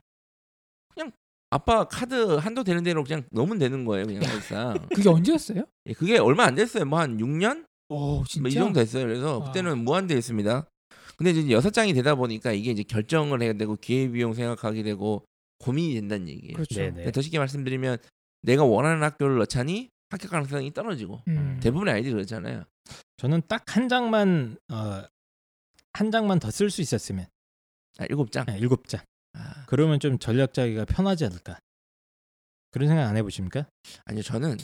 [1.50, 4.06] 아빠 카드 한도 되는 대로 그냥 넣으면 되는 거예요.
[4.06, 4.28] 그냥 야.
[4.28, 5.64] 사실상 그게 언제였어요?
[5.86, 6.84] 예, 그게 얼마 안 됐어요.
[6.84, 8.42] 뭐 한 6년 오 진짜.
[8.42, 9.04] 뭐이 정도 됐어요.
[9.06, 9.46] 그래서 와.
[9.46, 10.66] 그때는 무한대였습니다.
[11.16, 15.24] 근데 이제 여섯 장이 되다 보니까 이게 이제 결정을 해야 되고 기회 비용 생각하게 되고
[15.58, 16.54] 고민이 된다는 얘기예요.
[16.54, 16.74] 그렇죠.
[16.76, 16.90] 네네.
[16.92, 17.98] 그러니까 더 쉽게 말씀드리면
[18.42, 21.58] 내가 원하는 학교를 넣자니 합격 가능성이 떨어지고 음.
[21.60, 22.64] 대부분의 아이들이 그렇잖아요.
[23.16, 25.02] 저는 딱 한 장만 어,
[25.94, 27.26] 한 장만 더 쓸 수 있었으면
[27.98, 28.44] 아, 일곱 장.
[28.46, 29.00] 네, 일곱 장.
[29.34, 31.58] 아, 그러면 좀 전략 짜기가 편하지 않을까?
[32.70, 33.66] 그런 생각 안 해보십니까?
[34.04, 34.56] 아니요 저는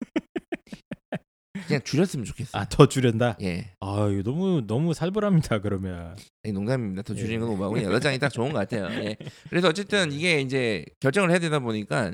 [1.66, 2.60] 그냥 줄였으면 좋겠어요.
[2.62, 3.38] 아 더 줄였다.
[3.42, 5.60] 예, 아 이거 너무 너무 살벌합니다.
[5.60, 7.02] 그러면 아니, 농담입니다.
[7.02, 7.38] 더 줄이는 예.
[7.40, 8.86] 건 오바고 여덟 장이 딱 좋은 것 같아요.
[9.02, 9.16] 예.
[9.50, 12.12] 그래서 어쨌든 이게 이제 결정을 해야 되다 보니까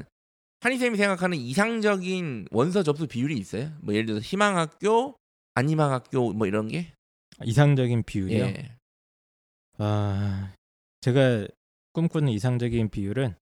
[0.60, 3.72] 한이 쌤이 생각하는 이상적인 원서 접수 비율이 있어요.
[3.80, 5.16] 뭐 예를 들어서 희망학교,
[5.54, 6.92] 안희망학교 뭐 이런 게.
[7.44, 8.44] 이상적인 비율이요.
[8.44, 8.76] 예.
[9.78, 10.52] 아
[11.02, 11.46] 제가
[11.92, 13.34] 꿈꾸는 이상적인 비율은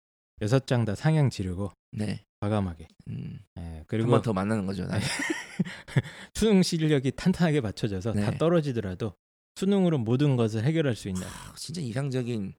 [0.41, 2.25] 여섯 장 다 상향 지르고 네.
[2.41, 2.87] 과감하게.
[3.09, 4.87] 음, 예, 한 그리고 번더 만나는 거죠.
[4.87, 4.99] 나.
[6.35, 8.39] 수능 실력이 탄탄하게 받쳐져서 다 네.
[8.39, 9.15] 떨어지더라도
[9.57, 11.27] 수능으로 모든 것을 해결할 수 있는.
[11.27, 12.55] 아, 진짜 이상적인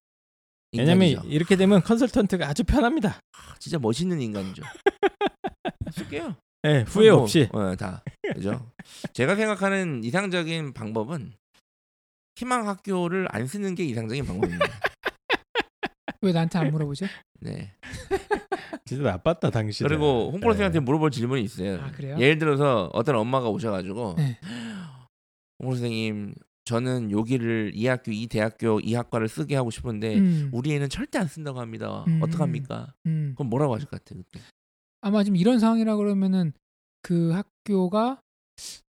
[0.77, 1.33] 왜냐면 인간이죠.
[1.33, 3.21] 이렇게 되면 컨설턴트가 아주 편합니다.
[3.57, 4.61] 진짜 멋있는 인간이죠.
[5.93, 6.35] 쓸게요.
[6.67, 7.47] 예, 후회 뭐, 없이.
[7.53, 8.03] 어, 다
[8.33, 8.69] 그죠.
[9.13, 11.33] 제가 생각하는 이상적인 방법은
[12.35, 14.65] 희망 학교를 안 쓰는 게 이상적인 방법입니다.
[16.21, 17.05] 왜 나한테 안 물어보죠?
[17.39, 17.71] 네.
[18.85, 19.87] 진짜 나빴다 당신.
[19.87, 20.57] 그리고 홍보로 네.
[20.57, 21.79] 선생한테 물어볼 질문이 있어요.
[21.81, 22.17] 아, 그래요?
[22.19, 24.37] 예를 들어서 어떤 엄마가 오셔가지고 네.
[25.59, 26.33] 홍보 선생님
[26.65, 31.17] 저는 여기를 이 학교 이 대학교 이 학과를 쓰게 하고 싶은데 음, 우리 애는 절대
[31.17, 32.03] 안 쓴다고 합니다.
[32.07, 32.21] 음.
[32.21, 32.93] 어떡합니까?
[33.05, 33.33] 음.
[33.35, 34.21] 그럼 뭐라고 하실 것 같아요?
[34.23, 34.43] 그때?
[35.01, 36.53] 아마 지금 이런 상황이라 그러면은
[37.01, 38.21] 그 학교가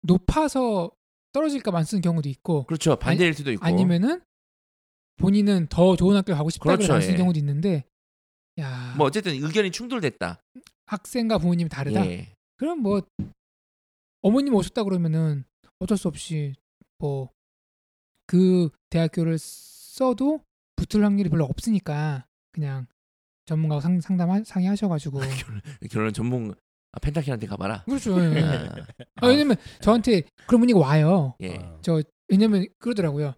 [0.02, 0.92] 높아서
[1.32, 2.96] 떨어질까 안 쓰는 경우도 있고 그렇죠.
[2.96, 3.66] 반대일 수도 있고.
[3.66, 4.22] 아니면은
[5.17, 7.17] 본인은 더 좋은 학교 가고 싶다고 그렇죠, 안 쓰는 예.
[7.17, 7.86] 경우도 있는데
[8.60, 10.41] 야 뭐 어쨌든 의견이 충돌됐다.
[10.86, 12.06] 학생과 부모님이 다르다.
[12.08, 12.34] 예.
[12.58, 13.02] 그럼 뭐
[14.21, 15.43] 어머님 오셨다 그러면은
[15.80, 16.54] 어쩔 수 없이
[16.99, 17.30] 뭐
[18.26, 20.39] 그 대학교를 써도
[20.78, 22.88] 붙을 확률이 별로 없으니까 그냥
[23.45, 26.56] 전문가하고 상, 상담 상의하셔가지고 결혼, 결혼 전문
[26.93, 27.84] 아, 펜타킬한테 가봐라.
[27.84, 28.17] 그렇죠.
[28.34, 28.41] 예.
[28.41, 28.76] 아,
[29.17, 31.36] 아, 왜냐면 저한테 그런 분위기 와요.
[31.41, 31.56] 예.
[31.58, 31.80] 어.
[31.82, 33.34] 저 왜냐면 그러더라고요.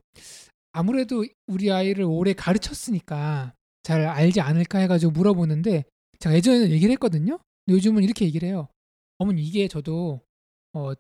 [0.76, 5.86] 아무래도 우리 아이를 오래 가르쳤으니까 잘 알지 않을까 해가지고 물어보는데
[6.20, 7.40] 제가 예전에는 얘기를 했거든요.
[7.66, 8.68] 근데 요즘은 이렇게 얘기를 해요.
[9.18, 10.22] 어머니 이게 저도
[10.74, 10.92] 어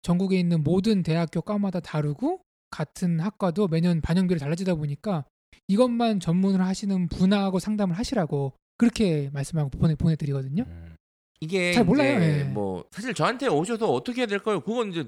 [0.00, 5.26] 전국에 있는 모든 대학교 과마다 다르고 같은 학과도 매년 반영비를 달라지다 보니까
[5.66, 10.64] 이것만 전문을 하시는 분하고 상담을 하시라고 그렇게 말씀하고 보내 보내드리거든요.
[10.66, 10.96] 음.
[11.40, 12.44] 이게 잘 몰라요, 예.
[12.44, 14.60] 뭐 사실 저한테 오셔서 어떻게 해야 될까요?
[14.60, 15.06] 그건 이제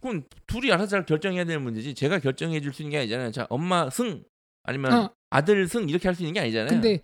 [0.00, 1.94] 그건 둘이 알아서 잘 결정해야 되는 문제지.
[1.94, 3.30] 제가 결정해 줄 수 있는 게 아니잖아요.
[3.32, 4.22] 자, 엄마 승
[4.64, 5.10] 아니면 어.
[5.30, 6.68] 아들 승 이렇게 할 수 있는 게 아니잖아요.
[6.68, 7.00] 근데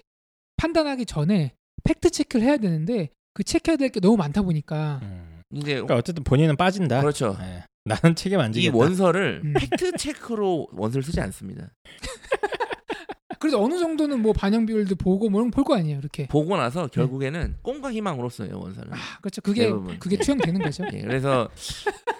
[0.56, 5.40] 판단하기 전에 팩트 체크를 해야 되는데 그 체크해야 될 게 너무 많다 보니까 음.
[5.54, 7.00] 이제 그러니까 어쨌든 본인은 빠진다.
[7.00, 7.36] 그렇죠.
[7.40, 7.64] 예.
[7.84, 8.76] 나는 책임 안 지겠다.
[8.76, 9.54] 원서를 음.
[9.54, 11.70] 팩트 체크로 원서를 쓰지 않습니다.
[13.40, 16.56] 그래서 어느 정도는 뭐 반영 비율도 보고 뭐 이런 거 볼 거 아니에요 이렇게 보고
[16.56, 18.92] 나서 결국에는 꿈과 희망으로 써요 원서는.
[18.92, 19.98] 아 그렇죠 그게 대부분.
[19.98, 21.50] 그게 투영되는 거죠 예, 그래서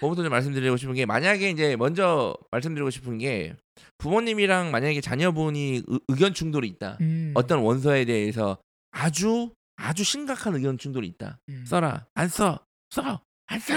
[0.00, 3.54] 뭐부터 좀 말씀드리고 싶은 게 만약에 이제 먼저 말씀드리고 싶은 게
[3.98, 6.98] 부모님이랑 만약에 자녀분이 의- 의견 충돌이 있다.
[7.00, 8.58] 음, 어떤 원서에 대해서
[8.90, 11.38] 아주 아주 심각한 의견 충돌이 있다.
[11.48, 11.64] 음.
[11.66, 13.74] 써라 안 써, 써, 안 써.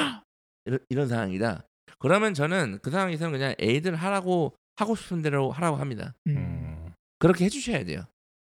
[0.65, 1.63] 이런, 이런 상황이다.
[1.99, 6.13] 그러면 저는 그 상황에서는 그냥 애들 하라고 하고 싶은 대로 하라고 합니다.
[6.27, 6.37] 음.
[6.37, 6.93] 음.
[7.17, 8.05] 그렇게 해주셔야 돼요.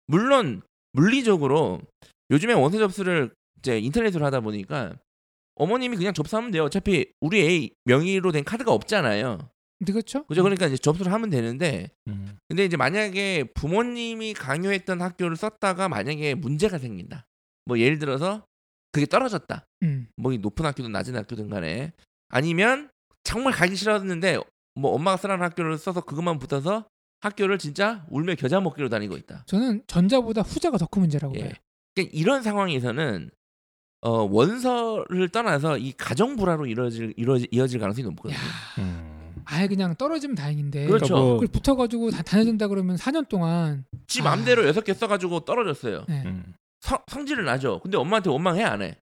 [0.08, 1.80] 물론 물리적으로
[2.30, 4.94] 요즘에 원서 접수를 이제 인터넷으로 하다 보니까
[5.56, 6.64] 어머님이 그냥 접수하면 돼요.
[6.64, 9.50] 어차피 우리 애 명의로 된 카드가 없잖아요.
[9.84, 10.42] 그렇죠 그죠?
[10.42, 12.38] 그러니까 이제 접수를 하면 되는데 음.
[12.48, 17.26] 근데 이제 만약에 부모님이 강요했던 학교를 썼다가 만약에 문제가 생긴다.
[17.66, 18.46] 뭐 예를 들어서
[18.92, 19.66] 그게 떨어졌다.
[19.82, 20.08] 음.
[20.16, 21.92] 뭐이 높은 학교든 낮은 학교든 간에
[22.28, 22.90] 아니면
[23.24, 24.38] 정말 가기 싫었는데
[24.76, 26.86] 뭐 엄마가 쓰라는 학교를 써서 그것만 붙어서
[27.20, 29.44] 학교를 진짜 울며 겨자 먹기로 다니고 있다.
[29.46, 31.40] 저는 전자보다 후자가 더 큰 문제라고 예.
[31.40, 31.52] 봐요
[31.94, 33.30] 그러니까 이런 상황에서는
[34.06, 38.38] 어, 원서를 떠나서 이 가정 불화로 이루어질 이루어질 이어질 가능성이 높거든요.
[38.38, 38.42] 야,
[38.78, 39.42] 음.
[39.44, 41.06] 아예 그냥 떨어지면 다행인데 그렇죠.
[41.06, 44.24] 그러니까 뭐, 그걸 붙어가지고 다 다녀준다 그러면 4년 동안 지 아.
[44.24, 46.04] 맘대로 여섯 개 써가지고 떨어졌어요.
[46.08, 46.22] 네.
[46.24, 46.54] 음.
[46.80, 47.80] 성, 성질을 나죠.
[47.80, 48.96] 근데 엄마한테 원망해 안 해?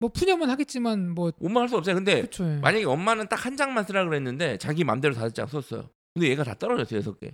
[0.00, 1.94] 뭐 푸념은 하겠지만 뭐 원망할 수 없어요.
[1.94, 2.44] 근데 그렇죠.
[2.44, 5.88] 만약에 엄마는 딱 한 장만 쓰라 그랬는데 자기 맘대로 다섯 장 썼어요.
[6.14, 7.32] 근데 얘가 다 떨어졌어요 여섯 개.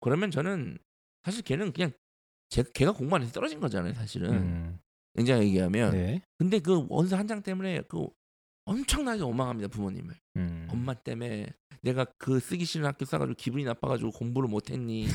[0.00, 0.78] 그러면 저는
[1.24, 1.90] 사실 걔는 그냥
[2.48, 4.30] 제, 걔가 공부 안 해서 떨어진 거잖아요 사실은.
[4.32, 4.78] 음.
[5.16, 5.92] 굉장히 얘기하면.
[5.92, 6.22] 네.
[6.38, 8.06] 근데 그 원서 한 장 때문에 그
[8.66, 10.14] 엄청나게 원망합니다 부모님을.
[10.36, 10.68] 음.
[10.70, 11.46] 엄마 때문에
[11.82, 15.06] 내가 그 쓰기 싫은 학교 써가지고 기분이 나빠가지고 공부를 못했니?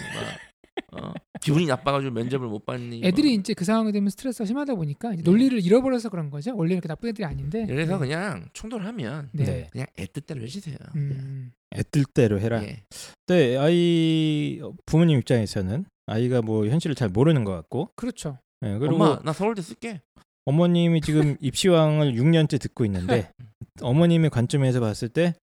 [0.91, 1.13] 막, 어?
[1.41, 3.01] 기분이 나빠가지고 면접을 못 봤니?
[3.03, 3.39] 애들이 막.
[3.39, 5.29] 이제 그 상황이 되면 스트레스가 심하다 보니까 이제 네.
[5.29, 6.55] 논리를 잃어버려서 그런 거죠.
[6.57, 7.65] 원래 이렇게 나쁜 애들이 아닌데.
[7.67, 7.99] 그래서 네.
[8.07, 9.43] 그냥 충돌하면 네.
[9.45, 9.67] 네.
[9.71, 10.75] 그냥 애 뜻대로 해주세요.
[10.95, 11.51] 음.
[11.71, 12.63] 애뜰 대로 해라.
[12.63, 12.83] 예.
[13.27, 18.37] 네, 아이 부모님 입장에서는 아이가 뭐 현실을 잘 모르는 것 같고, 그렇죠.
[18.65, 20.01] 네, 그리고 엄마 나 서울대 쓸게.
[20.45, 23.31] 어머님이 지금 입시왕을 6년째 듣고 있는데
[23.81, 25.35] 어머님의 관점에서 봤을 때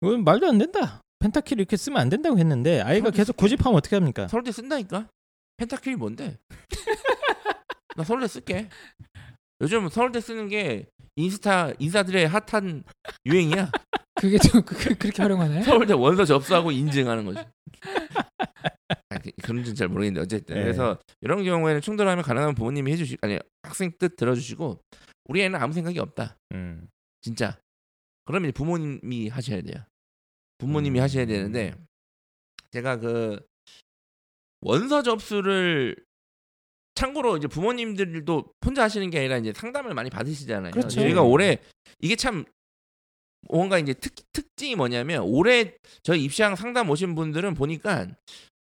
[0.00, 1.02] 이건 말도 안 된다.
[1.18, 3.36] 펜타킬 이렇게 쓰면 안 된다고 했는데 아이가 계속 쓸게.
[3.36, 4.28] 고집하면 어떻게 합니까?
[4.28, 5.06] 서울대 쓴다니까.
[5.58, 6.38] 펜타킬이 뭔데?
[7.96, 8.68] 나 서울대 쓸게.
[9.60, 12.84] 요즘 서울대 쓰는 게 인스타 인사들의 핫한
[13.26, 13.70] 유행이야.
[14.14, 15.62] 그게 좀 그, 그- 그렇게 활용하나요?
[15.64, 17.40] 서울대 원서 접수하고 인증하는 거지.
[19.10, 20.62] 아, 그- 그런지는 잘 모르겠는데 어쨌든 네.
[20.62, 24.80] 그래서 이런 경우에는 충돌하면 가능하면 부모님이 해주시 아니 학생 뜻 들어주시고
[25.26, 26.36] 우리 애는 아무 생각이 없다.
[26.52, 26.88] 음.
[27.22, 27.58] 진짜.
[28.24, 29.84] 그러면 부모님이 하셔야 돼요.
[30.58, 31.02] 부모님이 음.
[31.02, 31.74] 하셔야 되는데
[32.70, 33.40] 제가 그
[34.60, 35.96] 원서 접수를
[36.94, 40.72] 참고로 이제 부모님들도 혼자 하시는 게 아니라 이제 상담을 많이 받으시잖아요.
[40.72, 41.00] 그렇죠.
[41.00, 41.58] 저희가 올해
[42.00, 42.44] 이게 참
[43.48, 48.06] 뭔가 이제 특 특징이 뭐냐면 올해 저희 입시왕 상담 오신 분들은 보니까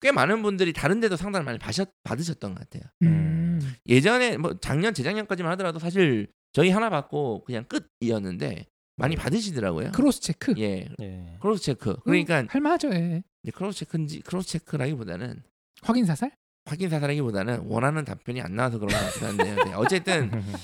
[0.00, 2.90] 꽤 많은 분들이 다른 데도 상담을 많이 받으셨, 받으셨던 것 같아요.
[3.02, 3.60] 음.
[3.86, 9.92] 예전에 뭐 작년 재작년까지만 하더라도 사실 저희 하나 받고 그냥 끝이었는데 많이 받으시더라고요.
[9.92, 10.54] cross check.
[10.58, 10.88] 예.
[11.00, 11.36] 예.
[11.40, 11.96] cross check.
[12.04, 12.90] 그러니까 할만하죠.
[12.92, 13.22] 예.
[13.52, 15.42] cross check인지 cross check라기보다는
[15.82, 16.32] 확인 사살?
[16.66, 19.64] 확인 사살하기보다는 원하는 답변이 안 나와서 그런 것 같긴 한데요.
[19.64, 20.30] 네, 어쨌든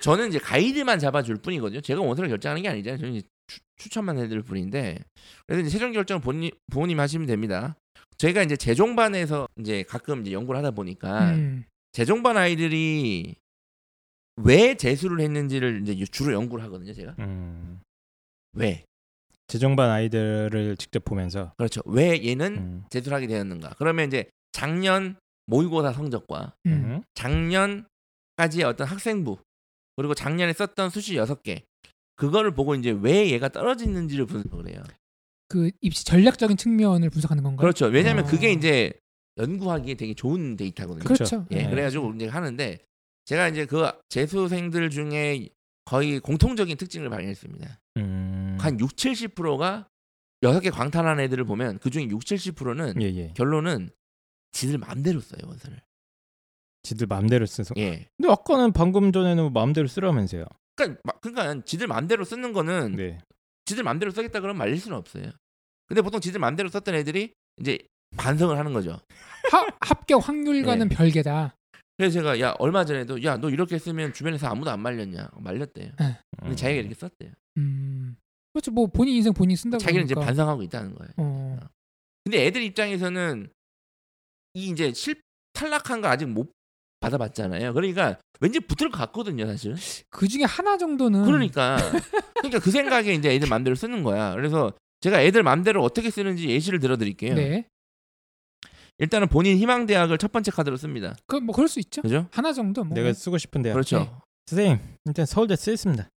[0.00, 1.80] 저는 이제 가이드만 잡아줄 뿐이거든요.
[1.80, 2.98] 제가 원서를 결정하는 게 아니잖아요.
[2.98, 4.98] 저는 추, 추천만 해드릴 뿐인데
[5.46, 7.76] 그래서 이제 최종 결정은 본인 부모님 하시면 됩니다.
[8.18, 11.64] 저희가 이제 재종반에서 이제 가끔 이제 연구를 하다 보니까 음.
[11.92, 13.36] 재종반 아이들이
[14.36, 16.92] 왜 재수를 했는지를 이제 주로 연구를 하거든요.
[16.92, 17.80] 제가 음.
[18.52, 18.84] 왜
[19.46, 21.80] 재정반 아이들을 직접 보면서 그렇죠.
[21.86, 22.84] 왜 얘는 음.
[22.90, 23.74] 재수를 하게 되었는가?
[23.78, 26.72] 그러면 이제 작년 모의고사 성적과 음.
[26.72, 27.02] 음.
[27.14, 29.38] 작년까지의 어떤 학생부
[29.96, 31.62] 그리고 작년에 썼던 수시 여섯 개
[32.16, 34.82] 그거를 보고 이제 왜 얘가 떨어지는지를 분석을 해요.
[35.48, 37.60] 그 입시 전략적인 측면을 분석하는 건가요?
[37.60, 37.86] 그렇죠.
[37.86, 38.28] 왜냐하면 아.
[38.28, 38.92] 그게 이제
[39.38, 41.04] 연구하기에 되게 좋은 데이터거든요.
[41.04, 41.46] 그렇죠.
[41.52, 41.70] 예, 네.
[41.70, 42.78] 그래가지고 이제 하는데
[43.24, 45.48] 제가 이제 그 재수생들 중에
[45.84, 47.80] 거의 공통적인 특징을 발견했습니다.
[47.98, 48.56] 음.
[48.60, 49.88] 한 6, 70%가
[50.42, 53.32] 여섯 개 광탈한 애들을 보면 그 중에 6, 70%는 예, 예.
[53.34, 53.90] 결론은
[54.52, 55.80] 지들 마음대로 써요 원서를.
[56.82, 57.74] 지들 마음대로 쓰서.
[57.76, 58.08] 예.
[58.16, 60.44] 근데 아까는 방금 전에는 뭐 마음대로 쓰라면서요.
[60.76, 63.18] 그러니까 마- 그러니까 지들 마음대로 쓰는 거는 네.
[63.68, 65.30] 지들 마음대로 쓰겠다 그러면 말릴 수는 없어요.
[65.86, 67.78] 근데 보통 지들 마음대로 썼던 애들이 이제
[68.16, 69.00] 반성을 하는 거죠.
[69.52, 70.96] 하, 합격 확률과는 네.
[70.96, 71.54] 별개다.
[71.96, 75.92] 그래서 제가 야 얼마 전에도 야 너 이렇게 쓰면 주변에서 아무도 안 말렸냐 말렸대요.
[75.96, 76.56] 근데 음.
[76.56, 77.30] 자기가 이렇게 썼대요.
[77.58, 78.16] 음.
[78.52, 78.70] 그렇죠.
[78.70, 80.26] 뭐 본인 인생 본인 쓴다고 자기는 이제 그러니까.
[80.28, 81.12] 반성하고 있다는 거예요.
[81.16, 81.58] 어.
[82.24, 83.50] 근데 애들 입장에서는
[84.54, 85.20] 이 이제 실
[85.52, 86.50] 탈락한 거 아직 못
[87.00, 87.74] 받아봤잖아요.
[87.74, 89.74] 그러니까 왠지 붙을 것 같거든요, 사실.
[90.10, 91.76] 그 중에 하나 정도는 그러니까
[92.34, 94.34] 그러니까 그 생각에 이제 애들 마음대로 쓰는 거야.
[94.34, 97.34] 그래서 제가 애들 마음대로 어떻게 쓰는지 예시를 들어드릴게요.
[97.34, 97.66] 네.
[98.98, 101.16] 일단은 본인 희망 대학을 첫 번째 카드로 씁니다.
[101.26, 102.02] 그뭐 그럴 수 있죠.
[102.02, 102.26] 그죠?
[102.32, 102.94] 하나 정도 뭐.
[102.94, 103.74] 내가 쓰고 싶은 대학.
[103.74, 104.00] 그렇죠.
[104.00, 104.10] 네.
[104.46, 106.08] 선생님, 일단 서울대 쓰겠습니다.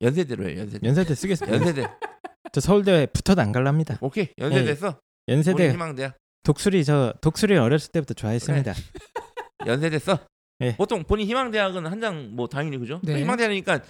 [0.00, 0.60] 연세대로 해요.
[0.60, 0.86] 연세대.
[0.86, 1.56] 연세대 쓰겠습니다.
[1.56, 1.88] 연세대.
[2.52, 3.98] 저 서울대 붙어도 안 갈랍니다.
[4.00, 4.28] 오케이.
[4.38, 4.74] 연세대 예.
[4.74, 5.00] 써.
[5.26, 6.16] 본인 연세대 희망 대학.
[6.44, 8.74] 독수리 저 독수리 어렸을 때부터 좋아했습니다.
[9.66, 10.18] 연세대 써.
[10.60, 10.76] 예.
[10.76, 13.00] 보통 본인 희망 대학은 한 장 뭐 당연히 그죠?
[13.02, 13.18] 네.
[13.20, 13.80] 희망 대학이니까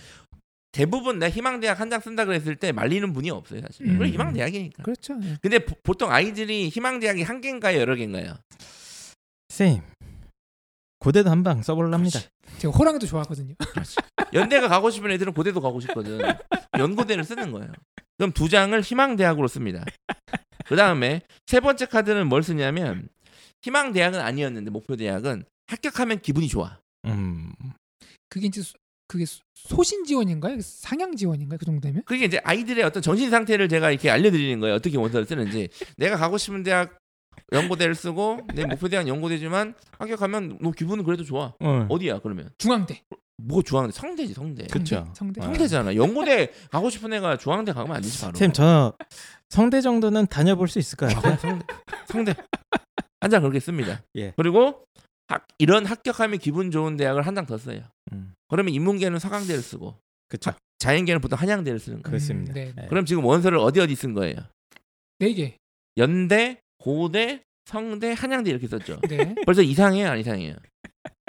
[0.72, 3.86] 대부분 내 희망 대학 한 장 쓴다 그랬을 때 말리는 분이 없어요, 사실.
[3.88, 3.98] 음.
[3.98, 4.82] 그래 희망 대학이니까.
[4.84, 5.18] 그렇죠.
[5.22, 5.36] 예.
[5.42, 8.34] 근데 보, 보통 아이들이 희망 대학이 한 개인가요, 여러 개인가요?
[9.48, 9.82] 선생님,
[11.00, 12.20] 고대도 한 방 써볼랍니다.
[12.58, 13.54] 제가 호랑이도 좋아하거든요.
[14.34, 16.20] 연대가 가고 싶은 애들은 고대도 가고 싶거든.
[16.78, 17.72] 연고대를 쓰는 거예요.
[18.18, 19.84] 그럼 두 장을 희망 대학으로 씁니다.
[20.66, 23.08] 그 다음에 세 번째 카드는 뭘 쓰냐면
[23.62, 26.78] 희망 대학은 아니었는데 목표 대학은 합격하면 기분이 좋아.
[27.06, 27.52] 음,
[28.28, 28.74] 그게 이제 소-
[29.08, 30.58] 그게 소- 소신 지원인가요?
[30.60, 31.58] 상향 지원인가요?
[31.58, 32.02] 그 정도 되면?
[32.04, 34.76] 그게 이제 아이들의 어떤 정신 상태를 제가 이렇게 알려드리는 거예요.
[34.76, 35.68] 어떻게 원서를 쓰는지.
[35.96, 36.98] 내가 가고 싶은 대학
[37.52, 41.54] 연고대를 쓰고 내 목표 대학 연고대지만 합격하면 너 기분은 그래도 좋아.
[41.60, 41.86] 어.
[41.88, 42.50] 어디야 그러면?
[42.58, 43.02] 중앙대.
[43.42, 44.66] 뭐 중앙대 성대지 성대.
[44.66, 45.10] 그쵸.
[45.16, 45.40] 성대.
[45.40, 45.44] 어.
[45.44, 45.94] 성대잖아.
[45.96, 48.34] 연고대 가고 싶은 애가 중앙대 가면 안 되지 바로.
[48.36, 48.94] 쌤, 저
[49.48, 51.36] 성대 정도는 다녀볼 수 있을 것 같아요.
[51.38, 51.64] 성대
[52.06, 52.34] 성대
[53.20, 54.02] 한장 그렇게 씁니다.
[54.16, 54.34] 예.
[54.36, 54.84] 그리고
[55.30, 57.82] 학, 이런 합격하면 기분 좋은 대학을 한 장 더 써요.
[58.12, 59.94] 음, 그러면 인문계는 서강대를 쓰고
[60.28, 60.52] 그쵸.
[60.78, 62.10] 자연계는 보통 한양대를 쓰는 거예요.
[62.10, 62.52] 그렇습니다.
[62.52, 62.72] 음, 네.
[62.82, 62.86] 예.
[62.88, 64.36] 그럼 지금 원서를 어디 어디 쓴 거예요?
[65.18, 65.56] 네 개.
[65.98, 69.00] 연대, 고대, 성대, 한양대 이렇게 썼죠.
[69.08, 69.34] 네.
[69.46, 70.56] 벌써 이상해요, 안 이상해요?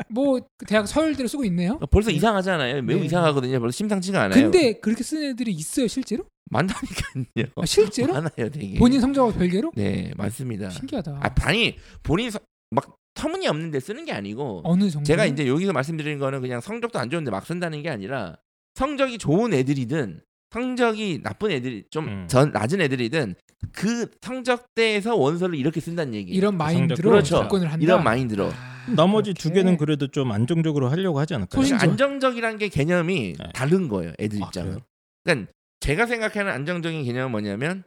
[0.09, 1.77] 뭐그 대학 서열대로 쓰고 있네요.
[1.91, 2.15] 벌써 네.
[2.17, 2.81] 이상하잖아요.
[2.81, 3.05] 매우 네.
[3.05, 3.59] 이상하거든요.
[3.59, 4.41] 벌써 심상치가 않아요.
[4.43, 6.25] 근데 그렇게 쓰는 애들이 있어요 실제로?
[6.49, 7.25] 많다니까요.
[7.55, 8.13] 아, 실제로?
[8.13, 8.77] 많아요, 되게.
[8.79, 9.71] 본인 성적하고 별개로?
[9.75, 10.69] 네, 많습니다.
[10.69, 11.19] 신기하다.
[11.21, 12.39] 아, 아니 본인 서,
[12.71, 15.05] 막 터무니없는데 쓰는 게 아니고 어느 정도?
[15.05, 18.37] 제가 이제 여기서 말씀드리는 거는 그냥 성적도 안 좋은데 막 쓴다는 게 아니라
[18.75, 20.21] 성적이 좋은 애들이든
[20.51, 22.27] 성적이 나쁜 애들이 좀 음.
[22.27, 23.35] 전 낮은 애들이든
[23.73, 26.31] 그 성적대에서 원서를 이렇게 쓴다는 얘기.
[26.33, 27.37] 이런 마인드로 그렇죠.
[27.37, 27.83] 접근을 한다.
[27.83, 28.47] 이런 마인드로.
[28.47, 29.61] 아, 나머지 두 이렇게.
[29.61, 31.61] 개는 그래도 좀 안정적으로 하려고 하지 않을까요?
[31.61, 33.45] 소신- 그러니까 안정적이란 게 개념이 네.
[33.53, 34.13] 다른 거예요.
[34.19, 34.69] 애들 아, 입장은.
[34.71, 34.85] 그래요?
[35.23, 37.83] 그러니까 제가 생각하는 안정적인 개념은 뭐냐면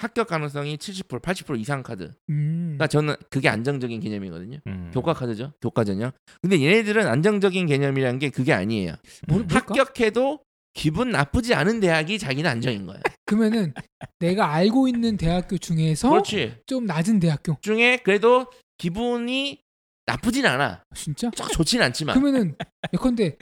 [0.00, 2.14] 합격 가능성이 70% 80% 이상 카드.
[2.30, 2.76] 음.
[2.78, 4.58] 그러니까 저는 그게 안정적인 개념이거든요.
[4.66, 4.90] 음.
[4.94, 5.52] 교과 카드죠.
[5.60, 6.12] 교과전형.
[6.40, 8.94] 근데 얘네들은 안정적인 개념이란 게 그게 아니에요.
[9.28, 9.46] 뭘-?
[9.50, 10.40] 합격해도
[10.72, 13.02] 기분 나쁘지 않은 대학이 자기는 안정인 거예요.
[13.26, 13.74] 그러면은
[14.18, 16.54] 내가 알고 있는 대학교 중에서 그렇지.
[16.66, 17.58] 좀 낮은 대학교.
[17.60, 18.46] 중에 그래도
[18.78, 19.60] 기분이
[20.06, 20.82] 나쁘진 않아.
[20.94, 21.30] 진짜?
[21.36, 22.18] 썩 좋진 않지만.
[22.18, 22.56] 그러면은
[22.94, 23.36] 예컨대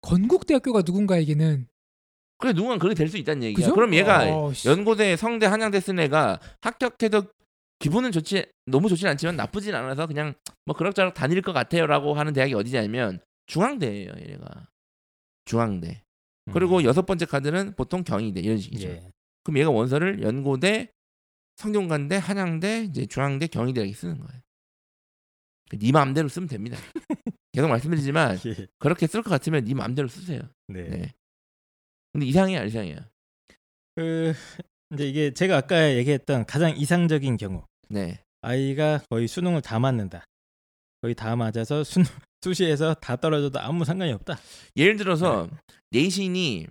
[0.00, 1.66] 건국 대학교가 누군가에게는
[2.42, 3.64] 그래 누군가 그렇게 될 수 있다는 얘기야.
[3.66, 3.74] 그죠?
[3.74, 4.68] 그럼 얘가 어, 씨.
[4.68, 7.24] 연고대, 성대, 한양대 쓴 애가 합격해도
[7.78, 10.34] 기분은 좋지 너무 좋진 않지만 나쁘진 않아서 그냥
[10.66, 14.68] 뭐 그럭저럭 다닐 것 같아요라고 하는 대학이 어디냐면 중앙대예요, 얘가.
[15.44, 16.02] 중앙대.
[16.48, 16.52] 음.
[16.52, 18.88] 그리고 여섯 번째 카드는 보통 경희대 이런 식이죠.
[18.88, 19.00] 예.
[19.44, 20.90] 그럼 얘가 원서를 연고대,
[21.56, 24.40] 성균관대, 한양대, 이제 중앙대, 경희대 이렇게 쓰는 거예요.
[25.78, 26.76] 네 마음대로 쓰면 됩니다.
[27.52, 28.66] 계속 말씀드리지만 예.
[28.78, 30.40] 그렇게 쓸 것 같으면 네 마음대로 쓰세요.
[30.68, 30.82] 네.
[30.88, 31.12] 네.
[32.12, 32.98] 근데 이상해요, 안 이상해요?
[33.96, 34.34] 그
[34.92, 38.20] 이제 이게 제가 아까 얘기했던 가장 이상적인 경우 네.
[38.42, 40.24] 아이가 거의 수능을 다 맞는다.
[41.00, 42.00] 거의 다 맞아서 수,
[42.42, 44.38] 수시에서 다 떨어져도 아무 상관이 없다.
[44.76, 45.48] 예를 들어서
[45.90, 46.66] 내신이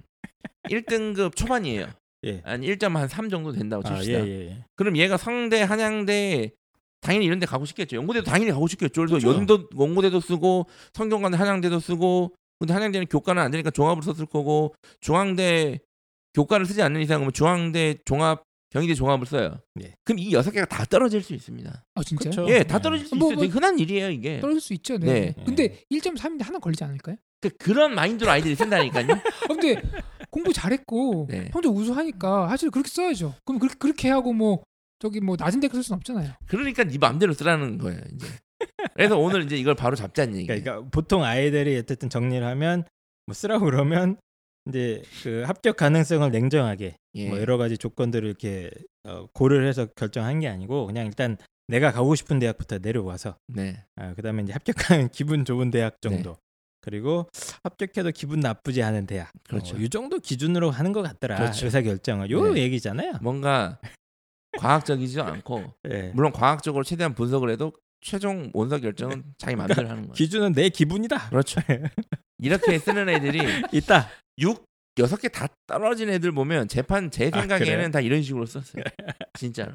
[0.69, 1.87] 1등급 초반이에요.
[2.23, 2.41] 예.
[2.43, 4.27] 한 1.3 정도 된다고 아, 칩시다.
[4.27, 4.65] 예, 예.
[4.75, 6.51] 그럼 얘가 성대, 한양대
[7.01, 7.95] 당연히 이런 데 가고 싶겠죠.
[7.97, 9.01] 연고대도 당연히 가고 싶겠죠.
[9.01, 9.35] 그래서 그렇죠.
[9.35, 15.79] 연도 연고대도 쓰고 성균관대, 한양대도 쓰고 근데 한양대는 교과는 안 되니까 종합으로 썼을 거고 중앙대
[16.35, 19.59] 교과를 쓰지 않는 이상 은 중앙대 종합 경희대 종합을 써요.
[19.81, 19.95] 예.
[20.03, 21.85] 그럼 이 여섯 개가 다 떨어질 수 있습니다.
[21.95, 22.29] 아 진짜요?
[22.29, 22.45] 그쵸.
[22.49, 22.81] 예, 다 네.
[22.83, 23.35] 떨어질 수 뭐, 있어요.
[23.35, 24.39] 뭐, 되게 흔한 일이에요, 이게.
[24.39, 24.99] 떨어질 수 있죠.
[24.99, 25.33] 네.
[25.35, 25.43] 네.
[25.43, 27.15] 근데 1.3인데 하나 걸리지 않을까요?
[27.41, 29.07] 그 그런 마인드로 아이들이 쓴다니까요.
[29.11, 29.81] 아, 근데
[30.29, 31.49] 공부 잘했고 네.
[31.51, 33.33] 성적 우수하니까 사실 그렇게 써야죠.
[33.43, 34.61] 그럼 그렇게 그렇게 하고 뭐
[34.99, 36.33] 저기 뭐 낮은 대학 쓸 수는 없잖아요.
[36.45, 38.27] 그러니까 네 마음대로 쓰라는 거예요, 이제.
[38.93, 40.61] 그래서 오늘 이제 이걸 바로 잡자는 얘기예요.
[40.61, 42.83] 그러니까 보통 아이들이 어쨌든 정리를 하면
[43.25, 44.17] 뭐 쓰라고 그러면
[44.67, 47.29] 이제 그 합격 가능성을 냉정하게 예.
[47.29, 48.69] 뭐 여러 가지 조건들을 이렇게
[49.03, 53.83] 어, 고려를 해서 결정한 게 아니고 그냥 일단 내가 가고 싶은 대학부터 내려와서 네.
[53.95, 56.09] 아, 그다음에 이제 합격하는 기분 좋은 대학 네.
[56.09, 56.37] 정도
[56.81, 57.27] 그리고
[57.63, 59.75] 합격해도 기분 나쁘지 않은 대학 그렇죠.
[59.75, 61.65] 어, 이 정도 기준으로 하는 것 같더라 그렇죠.
[61.65, 62.61] 의사 결정을 요 네.
[62.63, 63.13] 얘기잖아요.
[63.21, 63.79] 뭔가
[64.57, 66.11] 과학적이지 않고 예.
[66.13, 70.13] 물론 과학적으로 최대한 분석을 해도 최종 원서 결정은 자기 마음대로 하는 거예요.
[70.13, 71.29] 기준은 내 기분이다.
[71.29, 71.61] 그렇죠.
[72.39, 73.39] 이렇게 쓰는 애들이
[73.71, 74.09] 있다.
[74.39, 74.65] 6
[74.99, 77.91] 여섯 개 다 떨어진 애들 보면 재판 제 아, 생각에는 그래요?
[77.91, 78.83] 다 이런 식으로 썼어요.
[79.39, 79.73] 진짜로.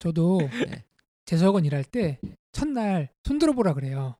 [0.00, 0.84] 저도 네.
[1.26, 2.18] 재수학원 일할 때
[2.52, 4.16] 첫날 손 들어 보라 그래요.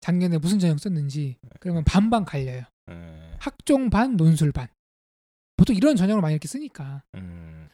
[0.00, 2.64] 작년에 무슨 전형 썼는지 그러면 반반 갈려요.
[2.88, 4.68] 음, 학종 반, 논술 반.
[5.56, 7.02] 보통 이런 전형을 많이 이렇게 쓰니까.
[7.14, 7.68] 음,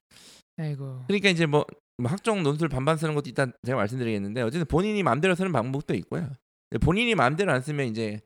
[0.58, 1.04] 아이고.
[1.06, 1.64] 그러니까 이제 뭐,
[1.98, 6.30] 뭐 학종 논술 반반 쓰는 것도 일단 제가 말씀드리겠는데 어쨌든 본인이 마음대로 쓰는 방법도 있고요.
[6.80, 8.20] 본인이 마음대로 안 쓰면 이제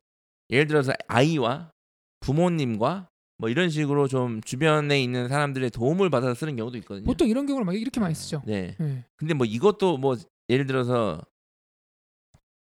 [0.50, 1.72] 예를 들어서 아이와
[2.20, 3.08] 부모님과
[3.38, 7.06] 뭐 이런 식으로 좀 주변에 있는 사람들의 도움을 받아서 쓰는 경우도 있거든요.
[7.06, 8.42] 보통 이런 경우를 막 이렇게 많이 쓰죠.
[8.46, 8.76] 네.
[8.78, 9.04] 네.
[9.16, 10.16] 근데 뭐 이것도 뭐
[10.48, 11.20] 예를 들어서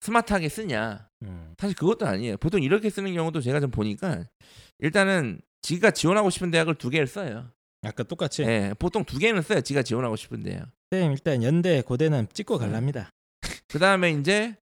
[0.01, 1.53] 스마트하게 쓰냐 음.
[1.57, 2.37] 사실 그것도 아니에요.
[2.37, 4.25] 보통 이렇게 쓰는 경우도 제가 좀 보니까
[4.79, 7.51] 일단은 지가 지원하고 싶은 대학을 두 개를 써요.
[7.83, 9.61] 아까 똑같이 예, 보통 두 개는 써요.
[9.61, 10.69] 지가 지원하고 싶은 대학.
[10.91, 13.09] 쌤 일단 연대 고대는 찍고 갈랍니다.
[13.67, 14.55] 그 다음에 이제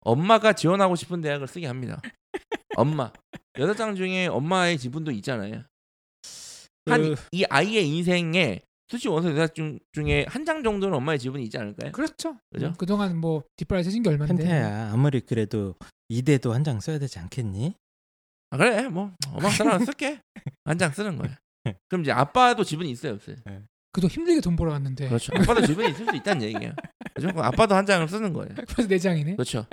[0.00, 2.00] 엄마가 지원하고 싶은 대학을 쓰게 합니다.
[2.76, 3.12] 엄마
[3.58, 5.62] 여덟 장 중에 엄마의 지분도 있잖아요.
[6.86, 11.44] 한 그- 이 아이의 인생에 수시 원서 대학 중, 중에 한 장 정도는 엄마의 지분이
[11.44, 11.92] 있지 않을까요?
[11.92, 12.36] 그렇죠.
[12.50, 12.66] 그죠?
[12.66, 14.42] 음, 그동안 뭐 뒷발 세진 게 얼마인데.
[14.42, 15.76] 펜타야 아무리 그래도
[16.08, 17.74] 이대도 한 장 써야 되지 않겠니?
[18.50, 20.20] 아, 그래 뭐 엄마 사람 쓸게
[20.64, 21.38] 한 장 쓰는 거야.
[21.88, 23.36] 그럼 이제 아빠도 지분이 있어요 없어요?
[23.92, 25.08] 그도 힘들게 돈 벌어왔는데.
[25.08, 25.32] 그렇죠.
[25.36, 26.74] 아빠도 지분이 있을 수 있다는 얘기예요.
[27.14, 27.28] 그죠?
[27.28, 28.54] 그럼 아빠도 한 장을 쓰는 거예요.
[28.68, 29.36] 그래서 네 장이네.
[29.36, 29.66] 그렇죠.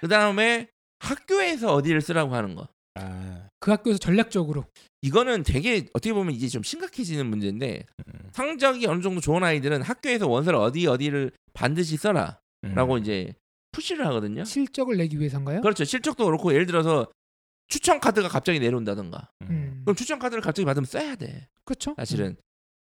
[0.00, 2.68] 그 다음에 학교에서 어디를 쓰라고 하는 거.
[2.94, 4.64] 아, 그 학교에서 전략적으로
[5.02, 8.30] 이거는 되게 어떻게 보면 이제 좀 심각해지는 문제인데 음.
[8.32, 12.98] 성적이 어느 정도 좋은 아이들은 학교에서 원서를 어디 어디를 반드시 써라라고 음.
[12.98, 13.34] 이제
[13.72, 14.44] 푸시를 하거든요.
[14.44, 15.60] 실적을 내기 위해서인가요?
[15.60, 15.84] 그렇죠.
[15.84, 17.06] 실적도 그렇고 예를 들어서
[17.68, 19.28] 추천 카드가 갑자기 내려온다던가.
[19.42, 19.65] 음.
[19.86, 21.46] 그럼 추천 카드를 갑자기 받으면 써야 돼.
[21.64, 21.94] 그렇죠.
[21.96, 22.36] 사실은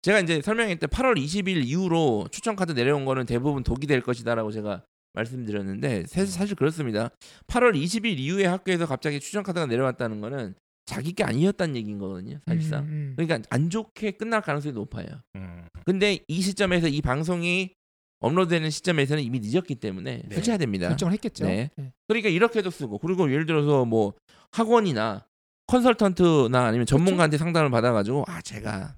[0.01, 4.51] 제가 이제 설명했을 때 8월 20일 이후로 추천 카드 내려온 거는 대부분 독이 될 것이다라고
[4.51, 4.83] 제가
[5.13, 7.09] 말씀드렸는데 사실, 사실 그렇습니다.
[7.45, 10.55] 8월 20일 이후에 학교에서 갑자기 추천 카드가 내려왔다는 거는
[10.85, 12.39] 자기 게 아니었다는 얘기인 거거든요.
[12.47, 12.85] 사실상.
[12.85, 13.13] 음, 음.
[13.15, 15.05] 그러니까 안 좋게 끝날 가능성이 높아요.
[15.35, 15.67] 음.
[15.85, 17.75] 근데 이 시점에서 이 방송이
[18.19, 20.35] 업로드되는 시점에서는 이미 늦었기 때문에 네.
[20.35, 20.87] 교체해야 됩니다.
[20.87, 21.45] 결정을 했겠죠.
[21.45, 21.69] 네.
[21.75, 21.93] 네.
[22.07, 24.13] 그러니까 이렇게도 쓰고 그리고 예를 들어서 뭐
[24.51, 25.27] 학원이나
[25.67, 28.95] 컨설턴트나 아니면 전문가한테 상담을 받아가지고 아 제가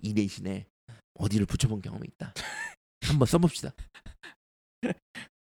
[0.00, 0.66] 이 대신에
[1.14, 2.32] 어디를 붙여본 경험이 있다.
[3.02, 3.72] 한번 써봅시다.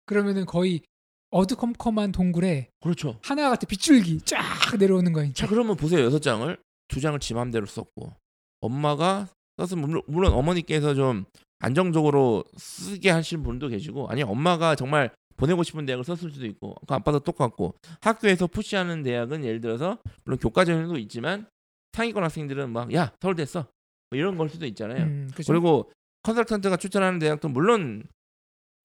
[0.07, 0.83] 그러면은 거의
[1.31, 3.19] 어두컴컴한 동굴에 그렇죠.
[3.23, 4.41] 하나 같은 빗줄기 쫙
[4.79, 5.33] 내려오는 거예요.
[5.33, 6.57] 자 그러면 보세요 여섯 장을
[6.89, 8.13] 두 장을 지 맘대로 썼고
[8.61, 11.25] 엄마가 썼으면 물론, 물론 어머니께서 좀
[11.59, 16.95] 안정적으로 쓰게 하신 분도 계시고 아니 엄마가 정말 보내고 싶은 대학을 썼을 수도 있고 그
[16.95, 21.47] 아빠도 똑같고 학교에서 푸시하는 대학은 예를 들어서 물론 교과전에도 있지만
[21.95, 23.67] 상위권 학생들은 막 야 서울대 써
[24.11, 25.05] 뭐 이런 걸 수도 있잖아요.
[25.05, 25.31] 음?
[25.47, 25.91] 그리고
[26.23, 28.05] 컨설턴트가 추천하는 대학도 물론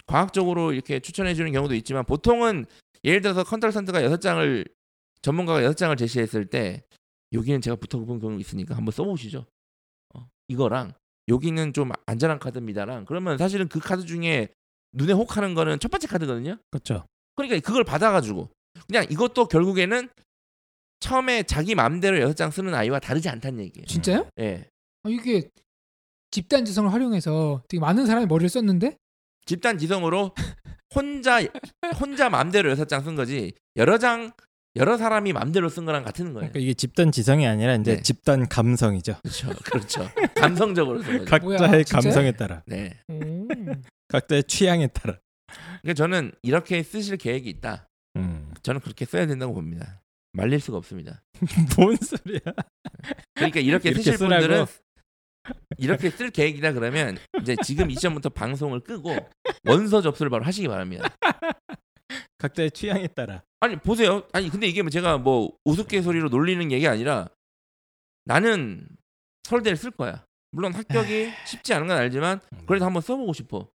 [0.06, 2.66] 과학적으로 이렇게 추천해 주는 경우도 있지만 보통은
[3.04, 4.66] 예를 들어서 컨설턴트가 여섯 장을
[5.22, 6.84] 전문가가 여섯 장을 제시했을 때
[7.32, 9.46] 여기는 제가 붙어본 경우 있으니까 한번 써보시죠.
[10.14, 10.94] 어, 이거랑
[11.30, 14.50] 여기는 좀 안전한 카드입니다랑 그러면 사실은 그 카드 중에
[14.94, 16.58] 눈에 혹하는 거는 첫 번째 카드거든요.
[16.72, 17.06] 그렇죠.
[17.36, 18.50] 그러니까 그걸 받아가지고
[18.88, 20.10] 그냥 이것도 결국에는
[21.00, 23.86] 처음에 자기 마음대로 여섯 장 쓰는 아이와 다르지 않다는 얘기예요.
[23.86, 24.28] 진짜요?
[24.40, 24.68] 예.
[25.04, 25.50] 아, 이게
[26.32, 28.98] 집단 지성을 활용해서 되게 많은 사람이 머리를 썼는데
[29.46, 30.32] 집단 지성으로
[30.96, 31.42] 혼자
[32.00, 34.32] 혼자 마음대로 여섯 장 쓴 거지 여러 장
[34.76, 36.50] 여러 사람이 마음대로 쓴 거랑 같은 거예요.
[36.50, 38.02] 그러니까 이게 집단 지성이 아니라 이제 네.
[38.02, 39.18] 집단 감성이죠.
[39.22, 40.10] 그렇죠, 그렇죠.
[40.36, 41.26] 감성적으로 쓴 거죠.
[41.26, 41.84] 각자의 뭐야?
[41.88, 43.00] 감성에 따라, 네.
[43.10, 43.48] 오.
[44.14, 45.18] 각자의 취향에 따라.
[45.82, 47.90] 그러니까 저는 이렇게 쓰실 계획이 있다.
[48.16, 48.54] 음.
[48.62, 50.04] 저는 그렇게 써야 된다고 봅니다.
[50.34, 51.24] 말릴 수가 없습니다.
[51.76, 52.40] 뭔 소리야?
[53.34, 54.36] 그러니까 이렇게, 이렇게 쓰실 쓰라고?
[54.36, 54.66] 분들은
[55.78, 59.16] 이렇게 쓸 계획이다 그러면 이제 지금 이 시점부터 방송을 끄고
[59.66, 61.10] 원서 접수를 바로 하시기 바랍니다.
[62.38, 63.44] 각자의 취향에 따라.
[63.62, 64.28] 아니 보세요.
[64.32, 67.30] 아니 근데 이게 뭐 제가 뭐 우스갯소리로 놀리는 얘기 아니라
[68.26, 68.88] 나는
[69.44, 70.24] 서울대를 쓸 거야.
[70.52, 73.74] 물론 합격이 쉽지 않은 건 알지만 그래도 한번 써보고 싶어.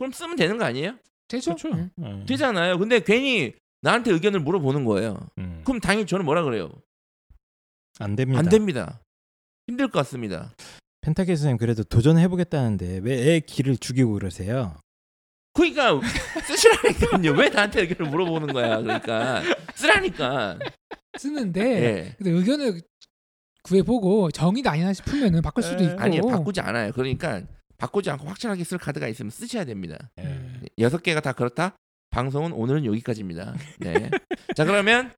[0.00, 0.94] 그럼 쓰면 되는 거 아니에요?
[1.28, 1.54] 되죠?
[1.54, 1.76] 그렇죠.
[1.76, 1.90] 음.
[1.98, 2.24] 음.
[2.26, 2.78] 되잖아요.
[2.78, 5.28] 근데 괜히 나한테 의견을 물어보는 거예요.
[5.36, 5.60] 음.
[5.62, 6.70] 그럼 당연히 저는 뭐라 그래요?
[7.98, 8.38] 안 됩니다.
[8.40, 9.00] 안 됩니다.
[9.68, 10.54] 힘들 것 같습니다.
[11.02, 14.74] 펜타케 선생님 그래도 도전해 보겠다는데 왜 애 기를 죽이고 그러세요?
[15.52, 16.00] 그러니까
[16.46, 17.32] 쓰시라니까요.
[17.38, 18.80] 왜 나한테 의견을 물어보는 거야?
[18.80, 19.42] 그러니까
[19.74, 20.58] 쓰라니까.
[21.18, 22.14] 쓰는데 예.
[22.16, 22.80] 근데 의견을
[23.64, 26.92] 구해보고 정의가 아니나 싶으면은 바꿀 수도 에, 있고 아니요 바꾸지 않아요.
[26.92, 27.42] 그러니까
[27.80, 30.10] 바꾸지 않고 확실하게 쓸 카드가 있으면 쓰셔야 됩니다.
[30.18, 30.62] 음.
[30.78, 31.76] 여섯 개가 다 그렇다.
[32.10, 33.54] 방송은 오늘은 여기까지입니다.
[33.80, 34.10] 네.
[34.54, 35.12] 자 그러면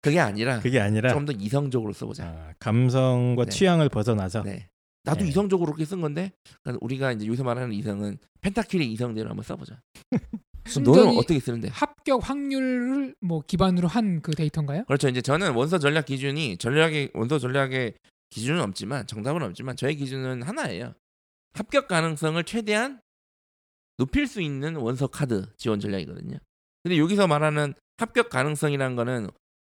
[0.00, 2.24] 그게 아니라 그게 아니라 좀 더 이성적으로 써보자.
[2.24, 3.50] 아, 감성과 네.
[3.50, 4.68] 취향을 벗어나서 네.
[5.04, 5.30] 나도 네.
[5.30, 9.80] 이성적으로 그렇게 쓴 건데 그러니까 우리가 이제 여기서 말하는 이성은 펜타킬의 이성대로 한번 써보자.
[10.84, 11.68] 너는 어떻게 쓰는데?
[11.68, 14.84] 합격 확률을 뭐 기반으로 한 그 데이터인가요?
[14.86, 15.08] 그렇죠.
[15.08, 17.94] 이제 저는 원서 전략 기준이 전략의 원서 전략의
[18.30, 20.94] 기준은 없지만 정답은 없지만 저의 기준은 하나예요.
[21.56, 23.00] 합격 가능성을 최대한
[23.98, 26.38] 높일 수 있는 원서 카드 지원 전략이거든요.
[26.82, 29.28] 근데 여기서 말하는 합격 가능성이란 거는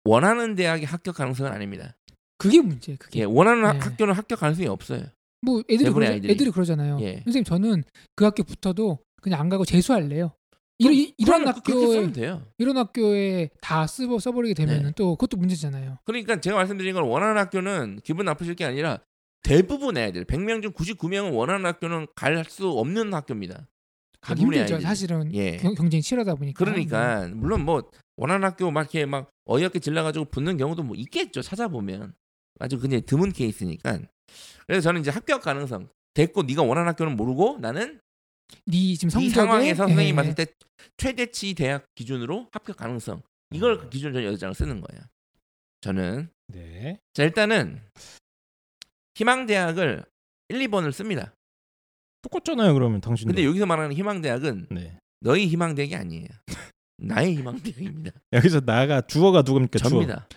[0.04, 1.96] 원하는 대학의 합격 가능성은 아닙니다.
[2.38, 2.96] 그게 문제.
[2.96, 3.78] 그게 예, 원하는 학- 네.
[3.80, 5.04] 학교는 합격 가능성이 없어요.
[5.42, 6.32] 뭐 애들이 아이들이.
[6.32, 6.98] 애들이 그러잖아요.
[7.00, 7.20] 예.
[7.24, 10.32] 선생님 저는 그 학교 붙어도 그냥 안 가고 재수할래요.
[10.78, 12.12] 이런 이- 이런 학교에.
[12.58, 14.92] 이런 학교에 다 쓰고 써버리게 되면은 네.
[14.96, 15.98] 또 그것도 문제잖아요.
[16.04, 19.00] 그러니까 제가 말씀드린 건 원하는 학교는 기분 나쁘실 게 아니라
[19.42, 23.68] 대부분 애들 100명 중 99명은 원하는 학교는 갈 수 없는 학교입니다.
[24.20, 24.74] 가기 대부분의 힘들죠.
[24.76, 24.86] 아이들이.
[24.86, 25.56] 사실은 예.
[25.56, 26.64] 경, 경쟁이 치열하다 보니까.
[26.64, 32.14] 그러니까 물론 뭐 원하는 학교 막 이렇게 막 어이없게 질러가지고 붙는 경우도 뭐 있겠죠 찾아보면
[32.60, 33.98] 아주 그냥 드문 케이스니까
[34.66, 38.00] 그래서 저는 이제 합격 가능성 됐고 네가 원하는 학교는 모르고 나는
[38.66, 40.14] 네 지금 이 성적에 상황에서 선생님이 예.
[40.14, 40.46] 봤을 때
[40.96, 43.90] 최대치 대학 기준으로 합격 가능성 이걸 음.
[43.90, 45.02] 기준으로 장을 쓰는 거예요.
[45.80, 47.00] 저는 네.
[47.14, 47.80] 자 일단은
[49.14, 50.04] 희망 대학을
[50.48, 51.34] 1, 2번을 씁니다.
[52.22, 52.72] 똑같잖아요.
[52.74, 53.28] 그러면 당신도.
[53.32, 54.96] 근데 여기서 말하는 희망 대학은 네.
[55.20, 56.28] 너희 희망 대학이 아니에요.
[56.98, 58.12] 나의 희망 대학입니다.
[58.32, 59.78] 여기서 나가 주어가 누굽니까?
[59.80, 59.88] 주어.
[59.90, 60.28] 접니다.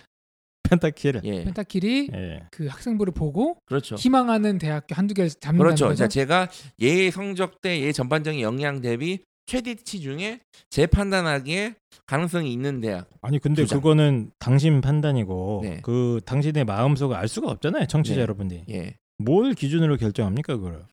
[0.68, 1.20] 펜타키를.
[1.22, 2.40] 예, 펜타킬이 예.
[2.50, 3.94] 그 학생부를 보고 그렇죠.
[3.94, 5.86] 희망하는 대학교 한두 개를 잡는다는 그렇죠.
[5.86, 5.96] 거죠.
[5.98, 6.48] 자, 제가
[6.82, 10.40] 얘 성적 대 얘 전반적인 역량 대비 최대치 중에
[10.70, 11.74] 제 판단하기에
[12.06, 13.08] 가능성이 있는 대학.
[13.22, 13.80] 아니 근데 두 장.
[13.80, 15.80] 그거는 당신 판단이고 네.
[15.82, 18.22] 그 당신의 마음속을 알 수가 없잖아요, 청취자 네.
[18.22, 18.64] 여러분들이.
[18.70, 18.96] 예.
[19.18, 20.84] 뭘 기준으로 결정합니까, 그걸?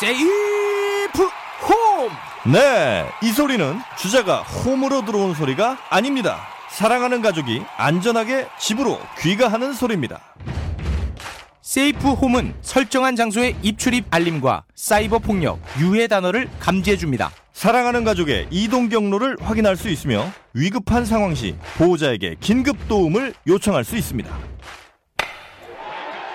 [0.00, 2.52] 세이프 홈!
[2.52, 6.40] 네, 이 소리는 주자가 홈으로 들어온 소리가 아닙니다.
[6.70, 10.20] 사랑하는 가족이 안전하게 집으로 귀가하는 소리입니다.
[11.64, 17.30] 세이프 홈은 설정한 장소의 입출입 알림과 사이버 폭력, 유해 단어를 감지해 줍니다.
[17.54, 23.96] 사랑하는 가족의 이동 경로를 확인할 수 있으며 위급한 상황 시 보호자에게 긴급 도움을 요청할 수
[23.96, 24.30] 있습니다.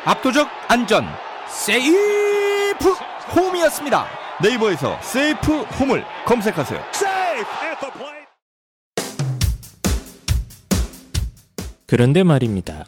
[0.05, 1.05] 압도적 안전
[1.47, 2.91] Safe
[3.35, 4.07] Home이었습니다.
[4.41, 6.81] 네이버에서 Safe Home을 검색하세요.
[11.85, 12.83] 그런데 말입니다.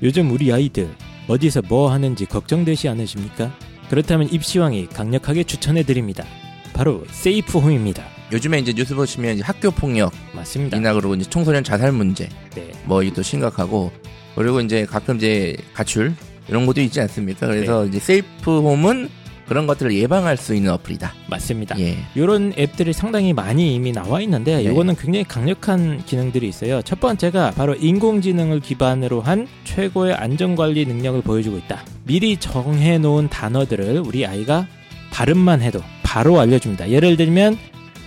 [0.00, 0.94] 요즘 우리 아이들
[1.28, 3.52] 어디서 뭐 하는지 걱정되지 않으십니까?
[3.90, 6.24] 그렇다면 입시왕이 강력하게 추천해 드립니다.
[6.72, 8.04] 바로 Safe Home입니다.
[8.32, 10.76] 요즘에 이제 뉴스 보시면 이제 학교 폭력 맞습니다.
[10.76, 12.72] 이나 그러고 이제 청소년 자살 문제 네.
[12.84, 13.92] 뭐또 심각하고
[14.34, 16.14] 그리고 이제 가끔 이제 가출
[16.48, 17.46] 이런 것도 있지 않습니까?
[17.46, 17.88] 그래서 네.
[17.88, 19.08] 이제 세이프 홈은
[19.48, 21.14] 그런 것들을 예방할 수 있는 어플이다.
[21.28, 21.78] 맞습니다.
[21.78, 21.96] 예.
[22.14, 24.62] 이런 앱들이 상당히 많이 이미 나와 있는데 네.
[24.64, 26.82] 이거는 굉장히 강력한 기능들이 있어요.
[26.82, 31.84] 첫 번째가 바로 인공지능을 기반으로 한 최고의 안전관리 능력을 보여주고 있다.
[32.04, 34.66] 미리 정해놓은 단어들을 우리 아이가
[35.12, 36.90] 발음만 해도 바로 알려줍니다.
[36.90, 37.56] 예를 들면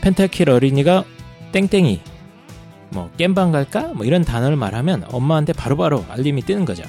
[0.02, 1.06] 펜타킬 어린이가
[1.52, 2.02] 땡땡이
[2.92, 3.92] 뭐 겜방 갈까?
[3.96, 6.84] 뭐 이런 단어를 말하면 엄마한테 바로바로 알림이 뜨는 거죠.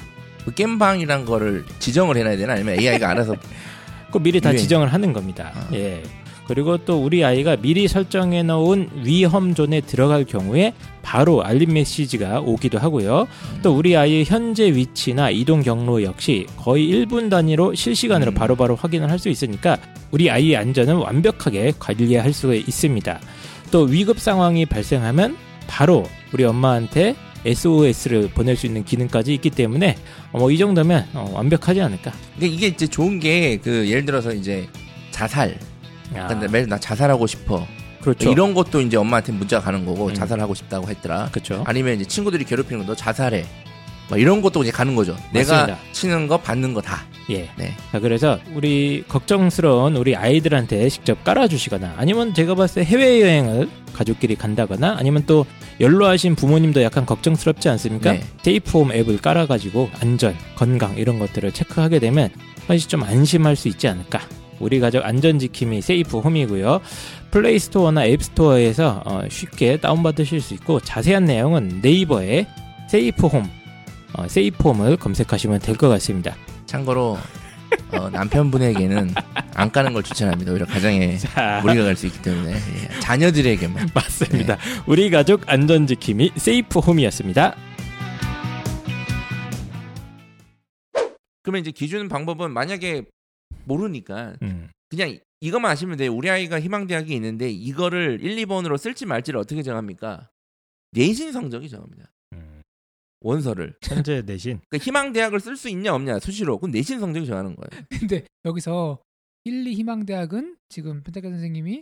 [0.45, 3.35] 그 겜방이란 거를 지정을 해놔야 되나 아니면 AI가 알아서
[4.11, 4.61] 그 미리 다 유행.
[4.61, 5.51] 지정을 하는 겁니다.
[5.55, 5.67] 아.
[5.73, 6.03] 예.
[6.47, 12.77] 그리고 또 우리 아이가 미리 설정해 놓은 위험 존에 들어갈 경우에 바로 알림 메시지가 오기도
[12.77, 13.27] 하고요.
[13.63, 18.33] 또 우리 아이의 현재 위치나 이동 경로 역시 거의 1분 단위로 실시간으로 음.
[18.33, 19.77] 바로바로 확인을 할 수 있으니까
[20.09, 23.19] 우리 아이의 안전은 완벽하게 관리할 수가 있습니다.
[23.71, 25.37] 또 위급 상황이 발생하면
[25.67, 26.03] 바로
[26.33, 29.97] 우리 엄마한테 SOS를 보낼 수 있는 기능까지 있기 때문에
[30.31, 32.11] 뭐 이 정도면 어, 완벽하지 않을까.
[32.33, 34.67] 근데 이게 이제 좋은 게 그 예를 들어서 이제
[35.11, 35.57] 자살
[36.15, 37.65] 아, 근데 매일 나 자살하고 싶어
[38.01, 38.29] 그렇죠.
[38.31, 40.13] 이런 것도 이제 엄마한테 문자가 가는 거고 음.
[40.13, 41.63] 자살하고 싶다고 했더라 그렇죠.
[41.67, 43.45] 아니면 이제 친구들이 괴롭히는 거 너 자살해
[44.11, 45.79] 막 이런 것도 이제 가는 거죠 내가 맞습니다.
[45.93, 47.49] 치는 거 받는 거 다 예.
[47.55, 47.73] 네.
[47.91, 54.97] 자, 그래서 우리 걱정스러운 우리 아이들한테 직접 깔아주시거나 아니면 제가 봤을 때 해외여행을 가족끼리 간다거나
[54.99, 55.45] 아니면 또
[55.79, 58.13] 연로하신 부모님도 약간 걱정스럽지 않습니까?
[58.13, 58.23] 네.
[58.43, 62.29] Safe Home 앱을 깔아가지고 안전, 건강 이런 것들을 체크하게 되면
[62.67, 64.19] 훨씬 좀 안심할 수 있지 않을까.
[64.59, 66.81] 우리 가족 안전지킴이 Safe Home이고요.
[67.31, 72.45] 플레이스토어나 앱스토어에서 어, 쉽게 다운받으실 수 있고 자세한 내용은 네이버에
[72.89, 73.49] Safe Home,
[74.13, 76.35] 어, 세이프홈을 검색하시면 될 것 같습니다.
[76.65, 77.17] 참고로
[77.93, 79.13] 어, 남편분에게는
[79.55, 82.99] 안 까는 걸 추천합니다 오히려 가정에 자, 무리가 갈 수 있기 때문에 예.
[82.99, 84.57] 자녀들에게만 맞습니다.
[84.85, 87.55] 우리 가족 안전 지킴이 세이프홈이었습니다.
[91.43, 93.03] 그러면 이제 기준 방법은 만약에
[93.65, 94.69] 모르니까 음.
[94.89, 100.29] 그냥 이것만 아시면 돼요 우리 아이가 희망대학이 있는데 이거를 1, 2번으로 쓸지 말지를 어떻게 정합니까
[100.91, 102.10] 내신 성적이 정합니다 음.
[103.21, 103.75] 원서를.
[103.83, 104.59] 현재 내신.
[104.69, 107.83] 그러니까 희망 대학을 쓸 수 있냐 없냐 수시로 그럼 내신 성적이 정하는 거예요.
[107.99, 108.99] 근데 여기서
[109.45, 111.81] 1, 2 희망 대학은 지금 펜타카 선생님이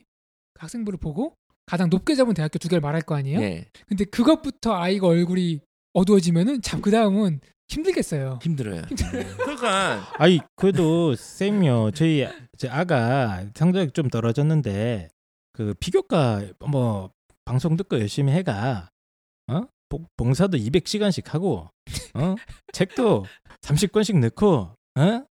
[0.54, 1.34] 그 학생부를 보고
[1.66, 3.40] 가장 높게 잡은 대학교 두 개를 말할 거 아니에요?
[3.42, 5.60] 예 근데 그것부터 아이가 얼굴이
[5.94, 8.40] 어두워지면은 참 그 다음은 힘들겠어요.
[8.42, 8.82] 힘들어요.
[9.38, 11.92] 그러니까 아이 그래도 쌤요.
[11.92, 12.28] 저희
[12.58, 15.10] 제 아가 성적이 좀 떨어졌는데
[15.54, 17.12] 그 피교과 뭐
[17.46, 18.90] 방송 듣고 열심히 해가
[19.52, 21.68] 어 봉- 봉사도 200시간씩 하고
[22.14, 22.36] 어
[22.74, 23.26] 책도
[23.62, 25.26] 30권씩 넣고 어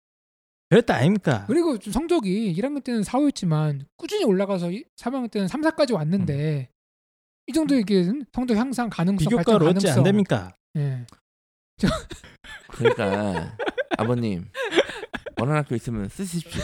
[0.70, 1.44] 그랬다 아닙니까?
[1.46, 6.68] 그리고 좀 성적이 1학년 때는 4, 5였지만 꾸준히 올라가서 3학년 때는 3, 4까지 왔는데
[7.46, 8.04] 이 정도 이게
[8.34, 10.54] 성적 향상 가능성 발전 비교과로 어찌 가능성 안 됩니까?
[10.76, 11.06] 예.
[12.72, 13.56] 그러니까
[13.96, 14.46] 아버님
[15.38, 16.62] 원하는 학교 있으면 쓰십시오.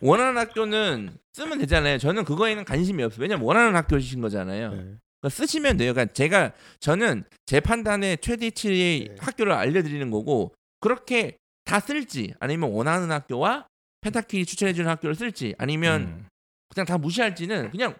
[0.00, 1.98] 원하는 학교는 쓰면 되잖아요.
[1.98, 3.22] 저는 그거에는 관심이 없어요.
[3.22, 4.74] 왜냐면 원하는 학교이신 거잖아요.
[4.74, 4.94] 네.
[5.22, 5.94] 그러니까 쓰시면 돼요.
[5.94, 9.16] 그러니까 제가 저는 제 판단에 최대치의 네.
[9.18, 13.66] 학교를 알려드리는 거고 그렇게 다 쓸지 아니면 원하는 학교와
[14.00, 16.26] 펜타킬이 추천해주는 학교를 쓸지 아니면 음.
[16.68, 17.94] 그냥 다 무시할지는 그냥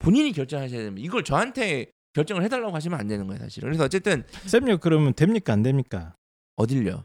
[0.00, 1.06] 본인이 결정하셔야 됩니다.
[1.06, 3.62] 이걸 저한테 결정을 해달라고 하시면 안 되는 거예요, 사실.
[3.62, 6.14] 그래서 어쨌든 쌤요 그러면 됩니까 안 됩니까?
[6.56, 7.04] 어딜요?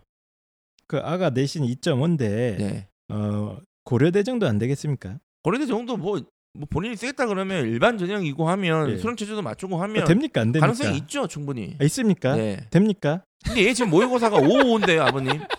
[0.87, 2.17] 그 아가 내신 2.5인데
[2.57, 2.87] 네.
[3.09, 5.19] 어 고려대 정도 안 되겠습니까?
[5.43, 6.19] 고려대 정도 뭐,
[6.53, 8.97] 뭐 본인이 쓰겠다 그러면 일반 전형이고 하면 예.
[8.97, 10.67] 수능 체제도 맞추고 하면 됩니까 안 됩니까?
[10.67, 11.75] 가능성이 있죠 충분히.
[11.79, 12.35] 아, 있습니까?
[12.35, 12.67] 네.
[12.69, 13.23] 됩니까?
[13.45, 15.41] 근데 얘 지금 모의고사가 5, 5인데요 아버님.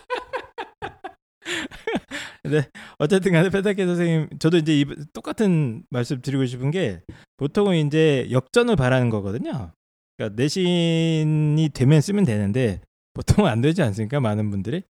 [2.97, 7.01] 어쨌든 간에 페타케 선생님 저도 이제 이, 똑같은 말씀 드리고 싶은 게
[7.37, 9.71] 보통은 이제 역전을 바라는 거거든요.
[10.17, 12.81] 그러니까 내신이 되면 쓰면 되는데
[13.13, 14.19] 보통은 안 되지 않습니까?
[14.19, 14.83] 많은 분들이.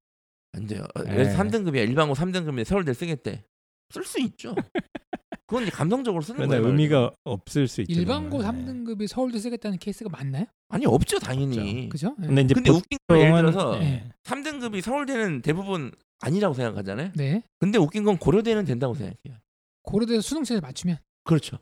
[0.54, 0.84] 안 돼요.
[0.96, 1.12] 어, 네.
[1.12, 1.88] 그래서 3등급이야.
[1.88, 3.44] 일반고 3등급인데 서울대 쓰겠대.
[3.90, 4.56] 쓸 수 있죠.
[5.52, 6.66] 그건 이제 감성적으로 쓰는 거예요.
[6.66, 7.92] 의미가 없을 수 있죠.
[7.92, 8.66] 일반고 그러면.
[8.66, 8.72] 네.
[8.72, 10.46] 3등급이 서울대 쓰겠다는 케이스가 많나요?
[10.70, 11.90] 아니 없죠 당연히.
[11.90, 12.16] 그죠?
[12.18, 12.28] 네.
[12.28, 14.10] 근데 이제 근데 웃긴 건 예를 들어서 네.
[14.24, 15.92] 3등급이 서울대는 대부분
[16.22, 17.12] 아니라고 생각하잖아요.
[17.16, 17.44] 네.
[17.60, 19.42] 근데 웃긴 건 고려대는 된다고 생각해요.
[19.84, 21.00] 고려대에서 수능체제 맞추면.
[21.26, 21.58] 그렇죠.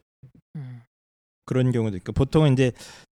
[0.55, 0.81] 음.
[1.47, 2.71] 그런 경우도 있고 보통은 이제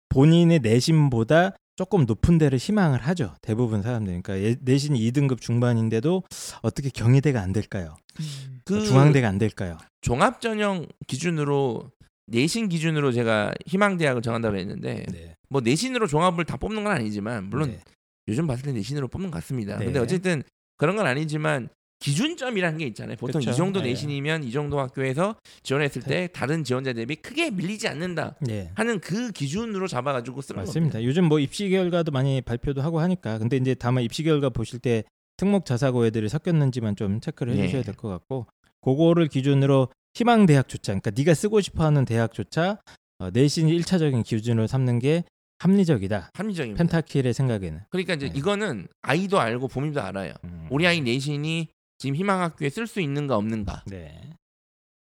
[0.10, 3.34] 본인의 내신보다 조금 높은 데를 희망을 하죠.
[3.42, 4.22] 대부분 사람들.
[4.22, 6.24] 그러니까 예- 내신이 2등급 중반인데도
[6.62, 7.96] 어떻게 경희대가 안 될까요?
[8.20, 8.60] 음.
[8.66, 9.78] 그 중앙대가 안 될까요?
[10.02, 11.92] 종합 전형 기준으로
[12.28, 15.36] 내신 기준으로 제가 희망 대학을 정한다고 했는데 네.
[15.50, 17.80] 뭐 내신으로 종합을 다 뽑는 건 아니지만 물론 네.
[18.28, 19.78] 요즘 봤을 때 내신으로 뽑는 것 같습니다.
[19.78, 19.86] 네.
[19.86, 20.44] 근데 어쨌든
[20.78, 21.70] 그런 건 아니지만
[22.04, 23.16] 기준점이라는 게 있잖아요.
[23.16, 23.52] 보통 그쵸.
[23.52, 23.88] 이 정도 네.
[23.90, 28.72] 내신이면 이 정도 학교에서 지원했을 때 다른 지원자 대비 크게 밀리지 않는다 네.
[28.76, 30.94] 하는 그 기준으로 잡아가지고 쓰는 맞습니다.
[30.96, 31.08] 겁니다.
[31.08, 35.06] 요즘 뭐 입시 결과도 많이 발표도 하고 하니까 근데 이제 다만 입시 결과 보실 때
[35.38, 37.62] 특목 자사고 애들이 섞였는지만 좀 체크를 네.
[37.64, 38.48] 해주셔야 될 것 같고
[38.82, 42.80] 그거를 기준으로 희망 대학조차 그러니까 네가 쓰고 싶어하는 대학조차
[43.20, 45.24] 어, 내신 1차적인 기준으로 삼는 게
[45.60, 46.32] 합리적이다.
[46.34, 46.84] 합리적입니다.
[46.84, 48.34] 펜타킬의 생각에는 그러니까 이제 네.
[48.38, 50.34] 이거는 아이도 알고 보민도 알아요.
[50.44, 50.68] 음.
[50.70, 51.70] 우리 아이 내신이
[52.04, 54.36] 지금 희망학교에 쓸 수 있는가 없는가 네.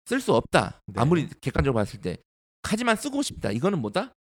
[0.05, 0.79] 쓸 수 없다.
[0.85, 1.01] 네.
[1.01, 2.17] 아무리 객관적으로 봤을 때
[2.61, 3.49] 하지만 쓰고 싶다.
[3.49, 4.13] 이거는 뭐다?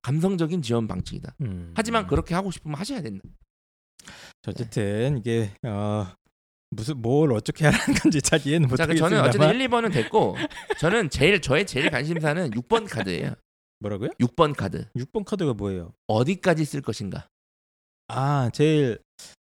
[0.00, 1.34] 감성적인 지원 방식이다.
[1.42, 1.74] 음.
[1.76, 3.22] 하지만 그렇게 하고 싶으면 하셔야 된다.
[4.46, 6.06] 어쨌든 이게 어,
[6.70, 9.08] 무슨 뭘 어떻게 하라는 건지 잘 이해는 자, 그 못하겠습니다.
[9.10, 10.36] 저는 어쨌든 1, 2번은 됐고
[10.80, 13.34] 저는 제일 저의 제일 관심사는 6번 카드예요.
[13.80, 14.08] 뭐라고요?
[14.18, 14.88] 6번 카드.
[14.96, 15.92] 6번 카드가 뭐예요?
[16.06, 17.28] 어디까지 쓸 것인가?
[18.08, 18.98] 아, 제일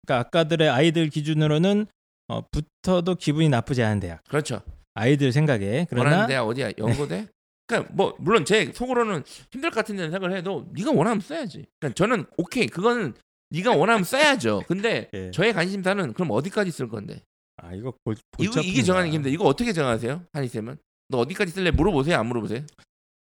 [0.06, 1.88] 그러니까 아까들의 아이들 기준으로는
[2.28, 4.24] 어, 붙어도 기분이 나쁘지 않은 대학.
[4.26, 4.62] 그렇죠.
[4.94, 6.72] 아이들 생각에 그러나 대학 어디야?
[6.78, 7.28] 연고대?
[7.68, 11.66] 그러니까 뭐 물론 제 속으로는 힘들 것 같은 데는 생각을 해도 네가 원하면 써야지.
[11.80, 13.14] 그러니까 저는 오케이 그거는
[13.52, 14.64] 네가 원하면 써야죠.
[14.68, 15.32] 근데 예.
[15.32, 17.22] 저의 관심사는 그럼 어디까지 쓸 건데?
[17.58, 18.84] 아 이거 골, 이거 이게.
[18.84, 19.34] 정하는 게 힘들어.
[19.34, 20.24] 이거 어떻게 정하세요?
[20.34, 20.78] 한이 쌤은?
[21.10, 21.72] 너 어디까지 쓸래?
[21.72, 22.18] 물어보세요.
[22.18, 22.62] 안 물어보세요?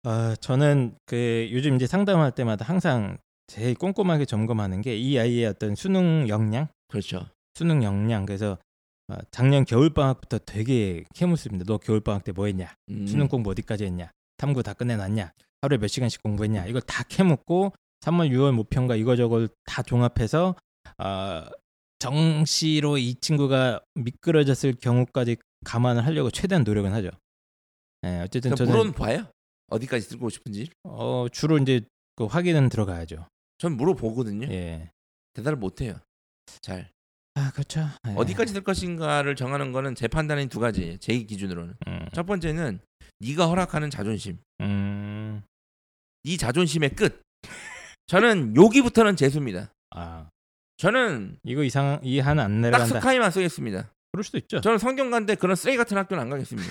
[0.04, 5.74] 아, 저는 그 요즘 이제 상담할 때마다 항상 제일 꼼꼼하게 점검하는 게 이 아이의 어떤
[5.74, 7.26] 수능 역량, 그렇죠.
[7.54, 8.26] 수능 역량.
[8.26, 8.58] 그래서 어,
[9.30, 11.64] 작년 겨울 방학부터 되게 캐묻습니다.
[11.66, 12.74] 너 겨울 방학 때 뭐 했냐?
[12.90, 13.06] 음.
[13.06, 14.10] 수능 공부 어디까지 했냐?
[14.36, 15.32] 탐구 다 끝내놨냐?
[15.62, 16.66] 하루에 몇 시간씩 공부했냐?
[16.66, 20.56] 이걸 다 캐묻고 3월, 6월 모평가 이거저걸 다 종합해서
[20.98, 21.48] 아
[22.00, 27.10] 정시로 이 친구가 미끄러졌을 경우까지 감안을 하려고 최대한 노력은 하죠.
[28.02, 29.30] 네, 어쨌든 그러니까 저는 물어는 봐요.
[29.68, 30.68] 어디까지 쓰고 싶은지.
[30.82, 31.82] 어, 주로 이제
[32.16, 33.26] 그 확인은 들어가야죠.
[33.58, 34.48] 전 물어보거든요.
[34.52, 34.90] 예.
[35.34, 36.00] 대답을 못 해요.
[36.60, 36.90] 잘.
[37.34, 37.88] 아 그렇죠.
[38.08, 38.12] 예.
[38.14, 40.98] 어디까지 쓸 것인가를 정하는 거는 제 판단인 두 가지.
[41.00, 41.74] 제 기준으로는.
[41.88, 42.80] 음, 첫 번째는
[43.20, 44.38] 네가 허락하는 자존심.
[44.60, 45.42] 음,
[46.24, 47.22] 이 자존심의 끝.
[48.06, 49.72] 저는 여기부터는 재수입니다.
[49.94, 50.28] 아
[50.76, 53.00] 저는 이거 이상 이한안딱 내려간다.
[53.00, 53.90] 스카이만 쓰겠습니다.
[54.12, 54.60] 그럴 수도 있죠.
[54.60, 56.68] 저는 성경관대 그런 쓰레기 같은 학교는 안 가겠습니다.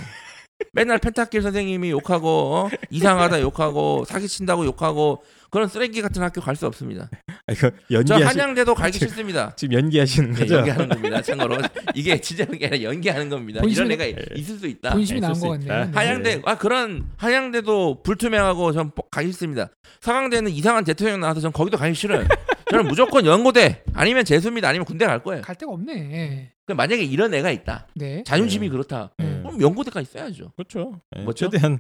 [0.74, 2.70] 맨날 펜타킬 선생님이 욕하고 어?
[2.92, 7.10] 이상하다 욕하고 사기친다고 욕하고 그런 쓰레기 같은 학교 갈 수 없습니다.
[7.52, 7.54] 아,
[7.90, 9.54] 이거 저 연기하시 한양대도 가기 싫습니다.
[9.56, 10.56] 지금 연기하시는 네, 거죠?
[10.58, 11.22] 연기하는 겁니다.
[11.22, 11.58] 참고로
[11.96, 13.62] 이게 진짜 게 아니라 연기하는 겁니다.
[13.62, 14.92] 본심이- 이런 애가 있을 수 있다.
[14.92, 15.84] 본심이 나온 있을 것수 같네요.
[15.84, 15.86] 있다.
[15.86, 15.92] 네.
[15.98, 19.70] 한양대 아 그런 한양대도 불투명하고 전 뻑- 가기 싫습니다.
[20.02, 22.26] 서강대는 이상한 대통령 나와서 전 거기도 가기 싫어요.
[22.70, 24.70] 저는 무조건 연고대 아니면 재수입니다.
[24.70, 25.42] 아니면 군대 갈 거예요.
[25.42, 26.52] 갈 데가 없네.
[26.66, 27.88] 그럼 만약에 이런 애가 있다.
[27.96, 28.24] 네.
[28.26, 29.12] 자존심이 그렇다.
[29.18, 29.42] 네.
[29.44, 30.54] 그럼 연고대까지 써야죠.
[30.56, 31.02] 그렇죠.
[31.18, 31.50] 예, 뭐죠?
[31.50, 31.80] 최대한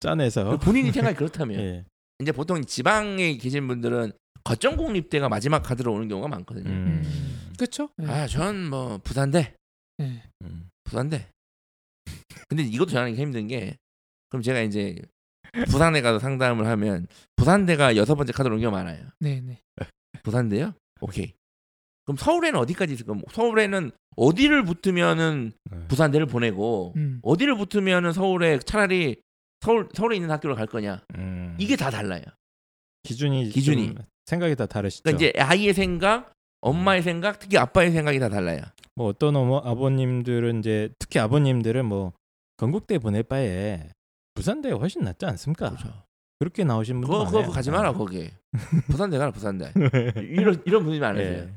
[0.00, 1.84] 짜내서 본인이 생각이 그렇다면 예.
[2.20, 4.12] 이제 보통 지방에 계신 분들은
[4.44, 6.68] 거점 공립대가 마지막 카드로 오는 경우가 많거든요.
[6.70, 7.38] 음.
[7.56, 7.88] 그렇죠.
[7.96, 8.06] 네.
[8.08, 9.54] 아, 전 뭐 부산대,
[9.98, 10.22] 네.
[10.42, 10.68] 음.
[10.84, 11.28] 부산대.
[12.48, 13.76] 근데 이것도 정하기 힘든 게
[14.28, 14.96] 그럼 제가 이제
[15.66, 19.06] 부산에 가서 상담을 하면 부산대가 여섯 번째 카드로 오는 경우가 많아요.
[19.20, 19.58] 네, 네.
[20.22, 20.74] 부산대요?
[21.00, 21.34] 오케이.
[22.04, 23.14] 그럼 서울에는 어디까지 있을까?
[23.14, 25.86] 뭐 서울에는 어디를 붙으면은 네.
[25.88, 27.20] 부산대를 보내고 음.
[27.22, 29.20] 어디를 붙으면은 서울에 차라리
[29.60, 31.02] 서울 서울에 있는 학교를 갈 거냐?
[31.16, 31.56] 음.
[31.60, 32.22] 이게 다 달라요.
[33.04, 33.94] 기준이 기준이.
[34.24, 35.02] 좀 생각이 다 다르시죠.
[35.04, 38.60] 그러니까 이제 아이의 생각, 엄마의 생각, 특히 아빠의 생각이 다 달라요.
[38.94, 42.12] 뭐 어떤 어머 아버님들은 이제 특히 아버님들은 뭐
[42.56, 43.88] 건국대 보낼 바에
[44.34, 45.70] 부산대가 훨씬 낫지 않습니까?
[45.70, 46.02] 그렇죠.
[46.38, 47.30] 그렇게 나오신 분들 그거.
[47.30, 48.30] 그거 가지 마라 거기.
[48.88, 49.72] 부산대 가라 부산대.
[50.16, 51.38] 이런 이런 분들이 많으세요.
[51.44, 51.48] 예.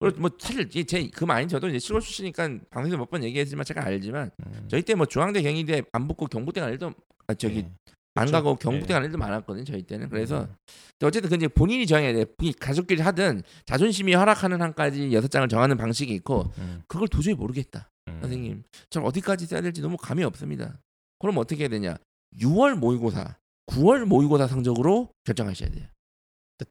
[0.00, 4.30] 그리고 뭐 사실 제그 많이 저도 이제 시골 출신이니까 방송에서 몇 번 얘기했지만 제가 알지만
[4.44, 4.64] 음.
[4.68, 6.92] 저희 때 뭐 중앙대 경희대 안 붙고 경북대 갈 일도
[7.26, 7.70] 아 저기 예.
[8.14, 8.30] 안.
[8.30, 8.94] 가고 경북대 예.
[8.94, 10.54] 가는 애들 많았거든요 저희 때는 그래서 음.
[11.02, 16.12] 어쨌든 그 이제 본인이 정해야 돼이 가족끼리 하든 자존심이 허락하는 한까지 여섯 장을 정하는 방식이
[16.14, 18.18] 있고 음, 그걸 도저히 모르겠다 음.
[18.20, 20.78] 선생님 저 어디까지 써야 될지 너무 감이 없습니다
[21.18, 21.96] 그럼 어떻게 해야 되냐
[22.40, 23.36] 6월 모의고사
[23.66, 25.86] 9월 모의고사 성적으로 결정하셔야 돼요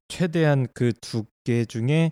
[0.07, 2.11] 최대한 그 두 개 중에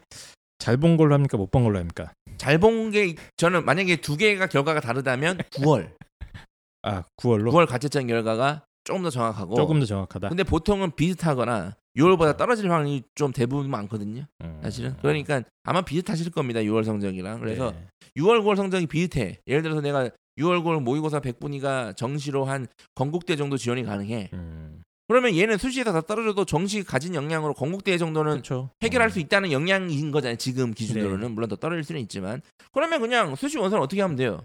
[0.60, 2.12] 잘 본 걸로 합니까 못 본 걸로 합니까?
[2.38, 5.96] 잘 본 게 저는 만약에 두 개가 결과가 다르다면 9월
[6.84, 10.30] 아 9월로 9월 가채점 결과가 조금 더 정확하고 조금 더 정확하다.
[10.30, 14.26] 근데 보통은 비슷하거나 6월보다 떨어질 확률이 좀 대부분 많거든요.
[14.44, 14.60] 음.
[14.62, 16.60] 사실은 그러니까 아마 비슷하실 겁니다.
[16.62, 17.88] 6월 성적이랑 그래서 네.
[18.18, 19.40] 6월 9월 성적이 비슷해.
[19.48, 24.30] 예를 들어서 내가 6월 9월 모의고사 100분위가 정시로 한 건국대 정도 지원이 가능해.
[24.34, 24.84] 음.
[25.08, 28.70] 그러면 얘는 수시에서 다 떨어져도 정시 가진 역량으로 건국대 정도는 그렇죠.
[28.82, 29.12] 해결할 음.
[29.12, 30.38] 수 있다는 역량인 거잖아요.
[30.38, 34.42] 지금 기준으로는 물론 더 떨어질 수는 있지만 그러면 그냥 수시 원서는 어떻게 하면 돼요?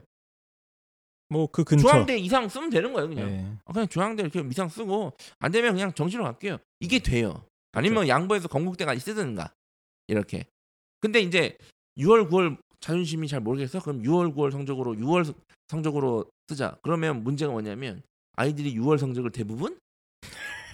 [1.28, 1.88] 뭐 그 근처.
[1.88, 3.26] 중앙대 이상 쓰면 되는 거예요, 그냥.
[3.28, 3.56] 네.
[3.64, 6.58] 아, 그냥 중앙대 이렇게 이상 쓰고 안 되면 그냥 정시로 갈게요.
[6.80, 7.44] 이게 돼요.
[7.72, 9.52] 아니면 양보해서 건국대까지 쓰든가
[10.08, 10.44] 이렇게.
[11.00, 11.58] 근데 이제
[11.98, 13.80] 6월 9월 자존심이 잘 모르겠어.
[13.80, 15.34] 그럼 6월 9월 성적으로 6월
[15.68, 16.76] 성적으로 쓰자.
[16.82, 18.02] 그러면 문제가 뭐냐면
[18.36, 19.78] 아이들이 6월 성적을 대부분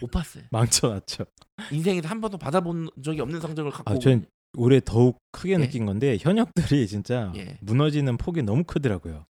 [0.01, 0.45] 못 봤어요.
[0.53, 1.25] 망쳐놨죠.
[1.71, 4.27] 인생에서 한 번도 받아본 적이 없는 성적을 갖고 아, 전
[4.57, 5.59] 올해 더욱 크게 예.
[5.59, 7.57] 느낀 건데 현역들이 진짜 예.
[7.63, 9.25] 무너지는 폭이 너무 크더라고요.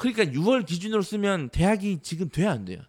[0.00, 2.80] 그러니까 6월 기준으로 쓰면 대학이 지금 돼야 안 돼요.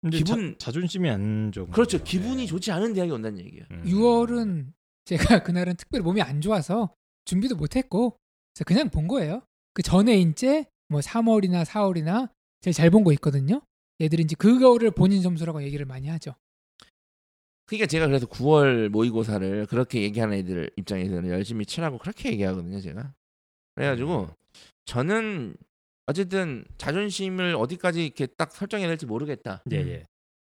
[0.00, 1.98] 근데 기분- 자, 존심이안 좋은 그렇죠.
[1.98, 2.04] 거죠.
[2.04, 2.46] 기분이 예.
[2.46, 3.64] 좋지 않은 대학이 온다는 얘기예요.
[3.70, 3.82] 음.
[3.84, 4.72] 6월은
[5.04, 6.94] 제가 그날은 특별히 몸이 안 좋아서
[7.26, 8.18] 준비도 못 했고
[8.54, 9.42] 그래서 그냥 본 거예요.
[9.74, 12.30] 그 전에 이제 뭐 3월이나 4월이나
[12.60, 13.60] 제일 잘 본 거 있거든요.
[14.00, 16.34] 얘들이 이제 그거를 본인 점수라고 얘기를 많이 하죠.
[17.66, 23.12] 그러니까 제가 그래서 9월 모의고사를 그렇게 얘기하는 애들 입장에서는 열심히 치라고 그렇게 얘기하거든요, 제가.
[23.74, 24.28] 그래가지고
[24.84, 25.56] 저는
[26.06, 29.62] 어쨌든 자존심을 어디까지 이렇게 딱 설정해야 될지 모르겠다.
[29.72, 30.06] 예, 예.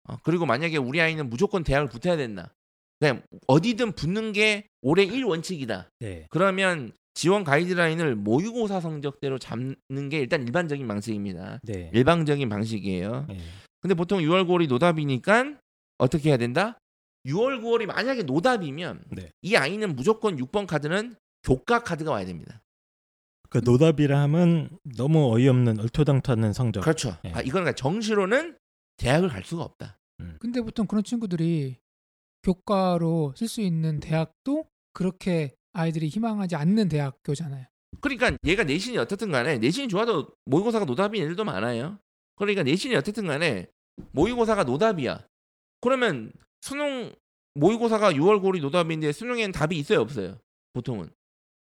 [0.04, 2.54] 어, 그리고 만약에 우리 아이는 무조건 대학을 붙어야 된다.
[3.00, 5.90] 그냥 어디든 붙는 게 올해 1 원칙이다.
[6.00, 6.28] 네.
[6.30, 11.60] 그러면 지원 가이드라인을 모의고사 성적대로 잡는 게 일단 일반적인 방식입니다.
[11.64, 11.92] 네.
[11.94, 13.28] 일방적인 방식이에요.
[13.32, 13.38] 예.
[13.82, 15.58] 근데 보통 6월 9월이 노답이니까
[15.98, 16.78] 어떻게 해야 된다?
[17.26, 19.32] 6월 9월이 만약에 노답이면 네.
[19.42, 22.62] 이 아이는 무조건 6번 카드는 교과 카드가 와야 됩니다.
[23.50, 26.82] 그 노답이라 하면 너무 어이없는 얼토당토하는 성적.
[26.82, 27.18] 그렇죠.
[27.26, 27.30] 예.
[27.30, 28.58] 아, 이건 그러니까 정시로는
[28.98, 30.00] 대학을 갈 수가 없다.
[30.40, 31.78] 근데 보통 그런 친구들이
[32.44, 37.66] 교과로 쓸 수 있는 대학도 그렇게 아이들이 희망하지 않는 대학교잖아요.
[38.02, 42.00] 그러니까 얘가 내신이 어떻든 간에 내신이 좋아도 모의고사가 노답인 애들도 많아요.
[42.36, 43.68] 그러니까 내신이 어떻든 간에
[44.12, 45.28] 모의고사가 노답이야.
[45.82, 46.32] 그러면
[46.62, 47.14] 수능
[47.56, 50.40] 모의고사가 6월 9월이 노답인데 수능에는 답이 있어요 없어요?
[50.74, 51.10] 보통은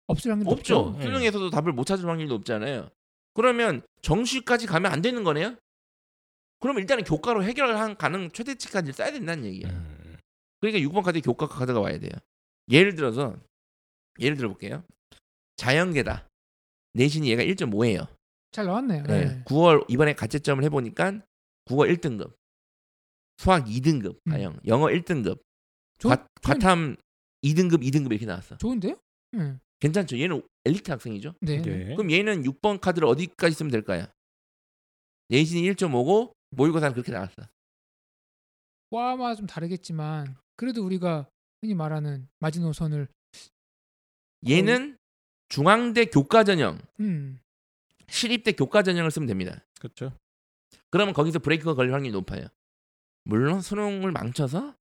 [0.06, 0.94] 없을 확률 없죠.
[0.98, 1.02] 예.
[1.02, 2.90] 수능에서도 답을 못 찾을 확률도 없잖아요.
[3.34, 5.56] 그러면 정시까지 가면 안 되는 거네요?
[6.60, 9.68] 그러면 일단은 교과로 해결할 가능 최대치까지 써야 된다는 얘기야.
[9.70, 10.16] 음.
[10.60, 12.12] 그러니까 6번 카드에 교과 카드가 와야 돼요.
[12.70, 13.36] 예를 들어서
[14.20, 14.84] 예를 들어 볼게요.
[15.56, 16.28] 자연계다.
[16.94, 18.06] 내신이 얘가 1.5예요.
[18.52, 19.02] 잘 나왔네요.
[19.04, 19.24] 네.
[19.24, 19.44] 네.
[19.44, 21.20] 9월 이번에 가채점을 해보니까
[21.64, 22.34] 국어 1등급,
[23.38, 24.30] 수학 2등급, 음.
[24.30, 25.40] 가영, 영어 1등급,
[25.98, 26.96] 좋- 과, 과탐
[27.42, 28.56] 2등급, 2등급 이렇게 나왔어.
[28.58, 28.96] 좋은데요?
[29.32, 29.56] 네.
[29.82, 30.16] 괜찮죠?
[30.16, 31.34] 얘는 엘리트 학생이죠.
[31.40, 31.60] 네.
[31.60, 31.96] 네.
[31.96, 34.06] 그럼 얘는 6번 카드를 어디까지 쓰면 될까요?
[35.28, 37.34] 내신이 1.5고 모의고사는 그렇게 나왔어.
[38.92, 41.28] 과마다 좀 다르겠지만 그래도 우리가
[41.60, 43.08] 흔히 말하는 마지노선을
[44.48, 44.98] 얘는
[45.48, 47.40] 중앙대 교과 전형, 음,
[48.08, 49.64] 시립대 교과 전형을 쓰면 됩니다.
[49.80, 50.16] 그렇죠.
[50.90, 52.46] 그러면 거기서 브레이크가 걸릴 확률이 높아요.
[53.24, 54.76] 물론 수능을 망쳐서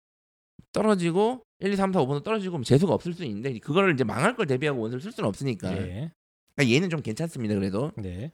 [0.71, 4.45] 떨어지고 1, 2, 3, 4, 5번도 떨어지고 재수가 없을 수 있는데 그거를 이제 망할 걸
[4.45, 6.11] 대비하고 원서를 쓸 수는 없으니까 예.
[6.55, 7.55] 그러니까 얘는 좀 괜찮습니다.
[7.55, 8.31] 그래도 네.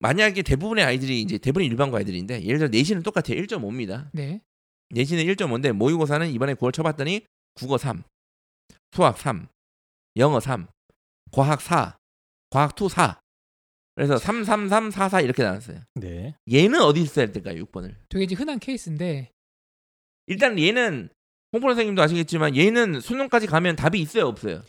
[0.00, 3.40] 만약에 대부분의 아이들이 이제 대부분 일반고 아이들인데 예를 들어 내신은 똑같아요.
[3.40, 4.10] 1.5입니다.
[4.12, 4.42] 네.
[4.90, 7.24] 내신은 1.5인데 모의고사는 이번에 9월 쳐봤더니
[7.54, 8.02] 국어 3,
[8.92, 9.48] 수학 3,
[10.16, 10.66] 영어 3,
[11.32, 11.96] 과학 4,
[12.50, 13.20] 과학 2 4.
[13.96, 15.80] 그래서 3, 3, 3, 4, 4 이렇게 나왔어요.
[15.94, 16.34] 네.
[16.52, 17.64] 얘는 어디 있어야 될까요?
[17.64, 17.94] 6번을.
[18.08, 19.30] 되게 이제 흔한 케이스인데
[20.26, 21.10] 일단 얘는
[21.54, 24.62] 홍보 선생님도 아시겠지만 얘는 수능까지 가면 답이 있어요 없어요?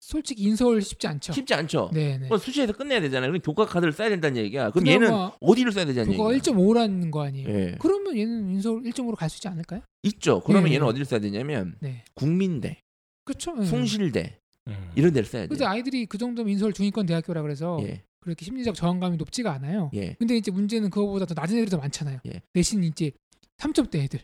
[0.00, 1.32] 솔직히 인서울 쉽지 않죠.
[1.34, 1.90] 쉽지 않죠.
[1.92, 2.24] 네, 네.
[2.26, 3.30] 그럼 수시에서 끝내야 되잖아요.
[3.30, 4.70] 그럼 교과 카드를 써야 된다는 얘기야.
[4.70, 5.10] 그럼 얘는
[5.40, 6.24] 어디를 써야 되냐는 얘기야.
[6.24, 7.48] 1.5라는 거 아니에요.
[7.50, 7.76] 예.
[7.78, 9.82] 그러면 얘는 인서울 1.5로 갈 수 있지 않을까요?
[10.04, 10.40] 있죠.
[10.40, 10.76] 그러면 예.
[10.76, 12.04] 얘는 어디를 써야 되냐면 네.
[12.14, 12.80] 국민대,
[13.26, 13.62] 그렇죠.
[13.62, 14.38] 숭실대
[14.68, 14.90] 음.
[14.96, 15.68] 이런 데를 써야 근데 돼요.
[15.68, 18.02] 아이들이 그 정도면 인서울 중위권 대학교라 그래서 예.
[18.20, 19.90] 그렇게 심리적 저항감이 높지가 않아요.
[19.94, 20.14] 예.
[20.18, 22.20] 근데 이제 문제는 그거보다 더 낮은 애들이 더 많잖아요.
[22.26, 22.40] 예.
[22.54, 23.10] 대신 이제
[23.58, 24.20] 3점대 애들.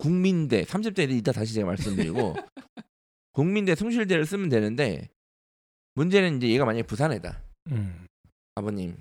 [0.00, 2.34] 국민대 30대에 이따 다시 제가 말씀드리고
[3.32, 5.10] 국민대 숭실대를 쓰면 되는데
[5.94, 8.06] 문제는 이제 얘가 만약에 부산에다 음.
[8.54, 8.96] 아버님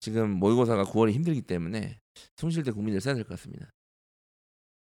[0.00, 1.98] 지금 모의고사가 9월에 힘들기 때문에
[2.36, 3.70] 숭실대 국민들 써야 될 것 같습니다.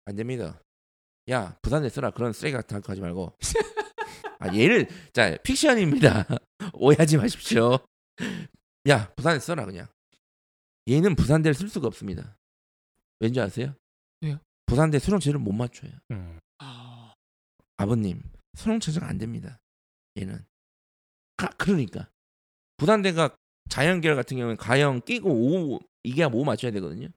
[0.05, 0.61] 안 됩니다.
[1.29, 3.33] 야 부산대 써라 그런 쓰레기 같은 거 하지 말고.
[4.39, 6.25] 아 얘를 자 픽션입니다.
[6.73, 7.77] 오해하지 마십시오.
[8.89, 9.87] 야 부산대 써라 그냥.
[10.89, 12.35] 얘는 부산대를 쓸 수가 없습니다.
[13.19, 13.75] 왠지 아세요?
[14.21, 14.39] 왜요?
[14.65, 15.91] 부산대 수능체를 못 맞춰요.
[16.11, 16.39] 음.
[16.59, 17.13] 아,
[17.77, 18.21] 아버님
[18.55, 19.59] 수능체제가 안 됩니다.
[20.17, 20.43] 얘는.
[21.37, 22.09] 아, 그러니까
[22.77, 23.35] 부산대가
[23.69, 27.07] 자연계열 같은 경우는 가형 끼고 5 이계압 5 맞춰야 되거든요.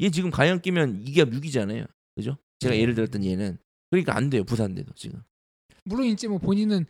[0.00, 1.88] 얘 지금 가형 끼면 이계압 6이잖아요.
[2.14, 2.36] 그죠?
[2.60, 2.80] 제가 네.
[2.80, 3.58] 예를 들었던 얘는
[3.90, 4.44] 그러니까 안 돼요.
[4.44, 5.22] 부산대도 지금.
[5.84, 6.86] 물론 이제 뭐 본인은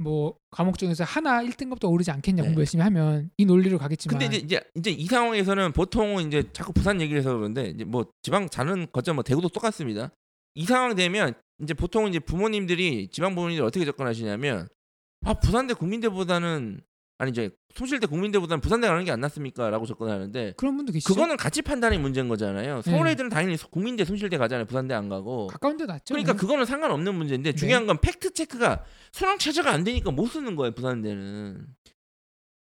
[0.00, 2.48] 뭐 과목 중에서 하나 1등급도 오르지 않겠냐 네.
[2.48, 6.72] 공부 열심히 하면 이 논리로 가겠지만 근데 이제, 이제 이제 이 상황에서는 보통 이제 자꾸
[6.72, 10.10] 부산 얘기를 해서 그런데 이제 뭐 지방 자는 거점 뭐 대구도 똑같습니다.
[10.54, 14.68] 이 상황 되면 이제 보통 이제 부모님들이 지방 부모님들 어떻게 접근하시냐면
[15.26, 16.80] 아 부산대 국민대보다는
[17.20, 21.12] 아니 이제 숭실대 국민대보다는 부산대 가는 게 안 낫습니까라고 접근하는데 그런 분도 계시죠.
[21.12, 22.80] 그거는 가치 판단의 문제인 거잖아요.
[22.80, 23.10] 서울 네.
[23.10, 24.64] 애들은 당연히 국민대 숭실대 가잖아요.
[24.64, 25.48] 부산대 안 가고.
[25.48, 26.14] 가까운 데 낫죠.
[26.14, 26.38] 그러니까 네.
[26.38, 30.72] 그거는 상관없는 문제인데 중요한 건 팩트 체크가 수능 체제가 안 되니까 못 쓰는 거예요.
[30.72, 31.66] 부산대는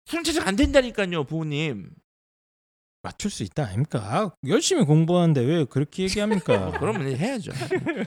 [0.07, 1.91] 수능 체제가 안 된다니까요, 부모님.
[3.03, 4.35] 맞출 수 있다 아닙니까?
[4.47, 6.73] 열심히 공부하는데 왜 그렇게 얘기합니까?
[6.81, 7.53] 그러면 이제 해야죠.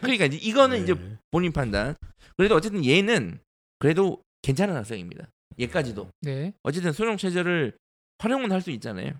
[0.01, 1.17] 그러니까 이제 이거는 이제 네.
[1.29, 1.95] 본인 판단.
[2.35, 3.39] 그래도 어쨌든 얘는
[3.77, 5.29] 그래도 괜찮은 학생입니다.
[5.61, 6.53] 얘까지도 네.
[6.63, 7.77] 어쨌든 수능 체제를
[8.19, 9.13] 활용은 할 수 있잖아요.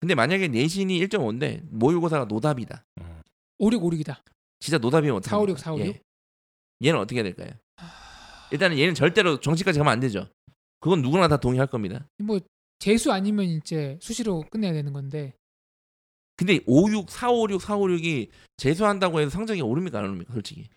[0.00, 2.84] 근데 만약에 내신이 1.5인데 모의고사가 노답이다.
[3.58, 4.20] 56, 56이다.
[4.60, 5.84] 진짜 노답이면 어떻게 456, 합니까?
[5.84, 5.86] 456?
[6.82, 6.88] 예.
[6.88, 7.50] 얘는 어떻게 해야 될까요?
[8.50, 10.28] 일단은 얘는 절대로 정시까지 가면 안 되죠.
[10.80, 12.06] 그건 누구나 다 동의할 겁니다.
[12.18, 12.40] 뭐
[12.80, 15.34] 재수 아니면 이제 수시로 끝내야 되는 건데
[16.36, 20.32] 근데 56, 456, 456이 재수한다고 해서 성적이 오릅니까 안 오릅니까?
[20.34, 20.68] 솔직히.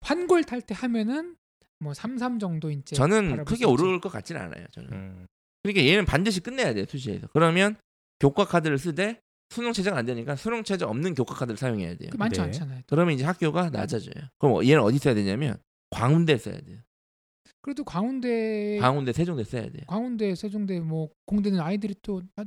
[0.00, 1.36] 환골 탈때 하면은
[1.82, 3.64] 뭐 33 정도 이제 저는 크게.
[3.66, 4.66] 오를 것 같지는 않아요.
[4.72, 4.92] 저는.
[4.92, 5.26] 음.
[5.62, 6.84] 그러니까 얘는 반드시 끝내야 돼요.
[6.88, 7.28] 수시에서.
[7.32, 7.76] 그러면
[8.20, 9.20] 교과 카드를 쓰되
[9.50, 12.10] 수능 체제가 안 되니까 수능 체제 없는 교과 카드를 사용해야 돼요.
[12.10, 12.46] 그 많지 네.
[12.46, 12.80] 않잖아요.
[12.86, 14.14] 그러면 이제 학교가 낮아져요.
[14.38, 15.58] 그럼 얘는 어디 써야 되냐면
[15.90, 16.78] 광운대 써야 돼요.
[17.60, 19.82] 그래도 광운대 광운대, 세종대 써야 돼요.
[19.86, 22.44] 광운대, 세종대 뭐 공대는 아이들이 또 아,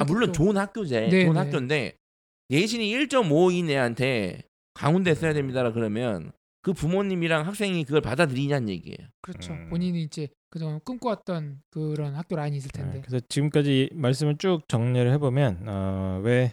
[0.00, 1.38] 아, 물론 또- 좋은 학교제, 네, 좋은 네.
[1.38, 1.96] 학교인데
[2.50, 4.42] 예신이 1.5인 애한테
[4.74, 6.32] 강운대 써야 됩니다라 그러면
[6.68, 9.08] 그 부모님이랑 학생이 그걸 받아들이냐는 얘기예요.
[9.22, 9.52] 그렇죠.
[9.52, 9.70] 음.
[9.70, 12.98] 본인이 이제 그동안 꿈꿔왔던 그런 학교 라인이 있을 텐데.
[12.98, 16.52] 네, 그래서 지금까지 말씀을 쭉 정리를 해보면 어, 왜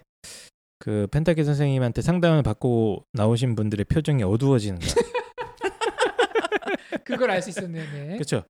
[0.80, 4.86] 그 펜타키 선생님한테 상담을 받고 나오신 분들의 표정이 어두워지는가?
[7.04, 7.84] 그걸 알 수 있었네요.
[7.92, 8.14] 네.
[8.14, 8.44] 그렇죠.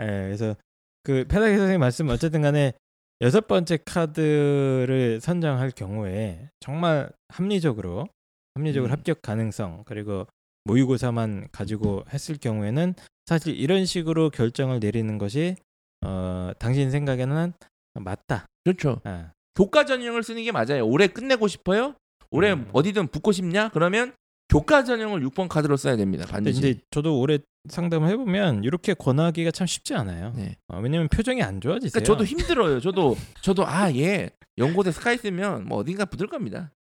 [0.00, 0.56] 예, 그래서
[1.02, 2.72] 그 펜타키 선생님 말씀 어쨌든간에
[3.20, 8.08] 여섯 번째 카드를 선정할 경우에 정말 합리적으로
[8.54, 8.92] 합리적으로 음.
[8.92, 10.26] 합격 가능성 그리고
[10.64, 12.94] 모의고사만 가지고 했을 경우에는
[13.26, 15.56] 사실 이런 식으로 결정을 내리는 것이
[16.04, 17.52] 어, 당신 생각에는
[17.94, 18.46] 맞다.
[18.64, 19.00] 그렇죠.
[19.04, 20.86] 아, 교과 전형을 쓰는 게 맞아요.
[20.86, 21.94] 올해 끝내고 싶어요?
[22.30, 22.68] 올해 음.
[22.72, 23.70] 어디든 붙고 싶냐?
[23.70, 24.12] 그러면
[24.48, 26.24] 교과 전형을 6번 카드로 써야 됩니다.
[26.24, 26.58] 근데 반드시.
[26.58, 27.38] 이제 저도 올해
[27.68, 30.32] 상담을 해보면 이렇게 권하기가 참 쉽지 않아요.
[30.36, 30.56] 네.
[30.68, 32.02] 어, 왜냐면 표정이 안 좋아지세요.
[32.02, 32.80] 그러니까 저도 힘들어요.
[32.80, 36.72] 저도 저도 아얘 연고대 스카이 쓰면 뭐 어딘가 붙을 겁니다.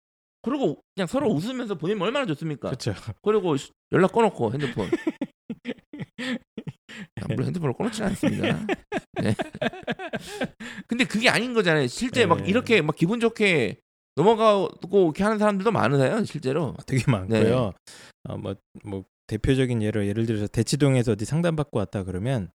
[0.43, 2.69] 그리고 그냥 서로 웃으면서 보내면 얼마나 좋습니까?
[2.69, 2.95] 그렇죠.
[3.23, 3.57] 그리고
[3.93, 4.89] 연락 꺼놓고 핸드폰.
[7.17, 8.67] 아, 물론 핸드폰을 꺼놓지는 않습니다.
[9.23, 9.35] 네.
[10.87, 11.87] 근데 그게 아닌 거잖아요.
[11.87, 12.49] 실제 막 네.
[12.49, 13.81] 이렇게 막 기분 좋게
[14.17, 16.75] 넘어가고 이렇게 하는 사람들도 많으세요, 실제로.
[16.87, 17.73] 되게 많고요.
[18.29, 22.51] 어, 뭐, 뭐 대표적인 예로 예를 들어서 대치동에서 어디 상담받고 왔다 그러면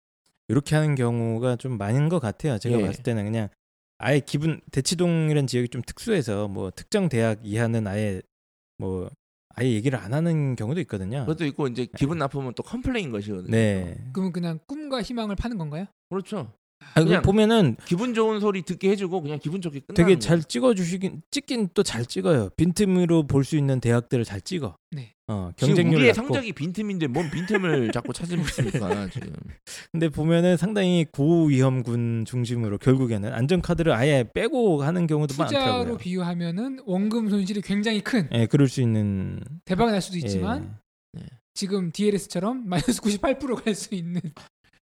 [0.48, 2.58] 이렇게 하는 경우가 좀 많은 것 같아요.
[2.58, 2.86] 제가 예.
[2.86, 3.50] 봤을 때는 그냥
[3.98, 8.22] 아예 기분 대치동이라는 지역이 좀 특수해서 뭐 특정 대학 이하는 아예
[8.78, 9.10] 뭐
[9.50, 11.22] 아예 얘기를 안 하는 경우도 있거든요.
[11.22, 13.52] 그것도 있고 이제 기분 나쁘면 또 complain 거시거든요.
[13.52, 13.98] 네.
[14.14, 15.86] 그러면 그냥 꿈과 희망을 파는 건가요?
[16.10, 16.54] 그렇죠.
[16.96, 20.18] 아, 그 그냥 보면은 기분 좋은 소리 듣게 해주고 그냥 기분 좋게 끝나는 되게.
[20.20, 22.50] 잘 찍어주시긴 찍긴 또 잘 찍어요.
[22.58, 24.78] 빈틈으로 볼 수 있는 대학들을 잘 찍어.
[24.92, 25.14] 네.
[25.28, 26.28] 어 경쟁률 우리의 낮고.
[26.28, 29.34] 성적이 빈틈인데 뭔 빈틈을 자꾸 찾으십니까 지금?
[29.92, 35.98] 근데 보면은 상당히 고위험군 중심으로 결국에는 안전 카드를 아예 빼고 하는 경우도 투자로 많더라고요.
[35.98, 40.78] 비유하면은 원금 손실이 굉장히 큰 예, 그럴 수 있는 대박이 날 수도 있지만
[41.20, 41.24] 예.
[41.56, 44.22] 지금 DLS처럼 마이너스 98%갈 수 있는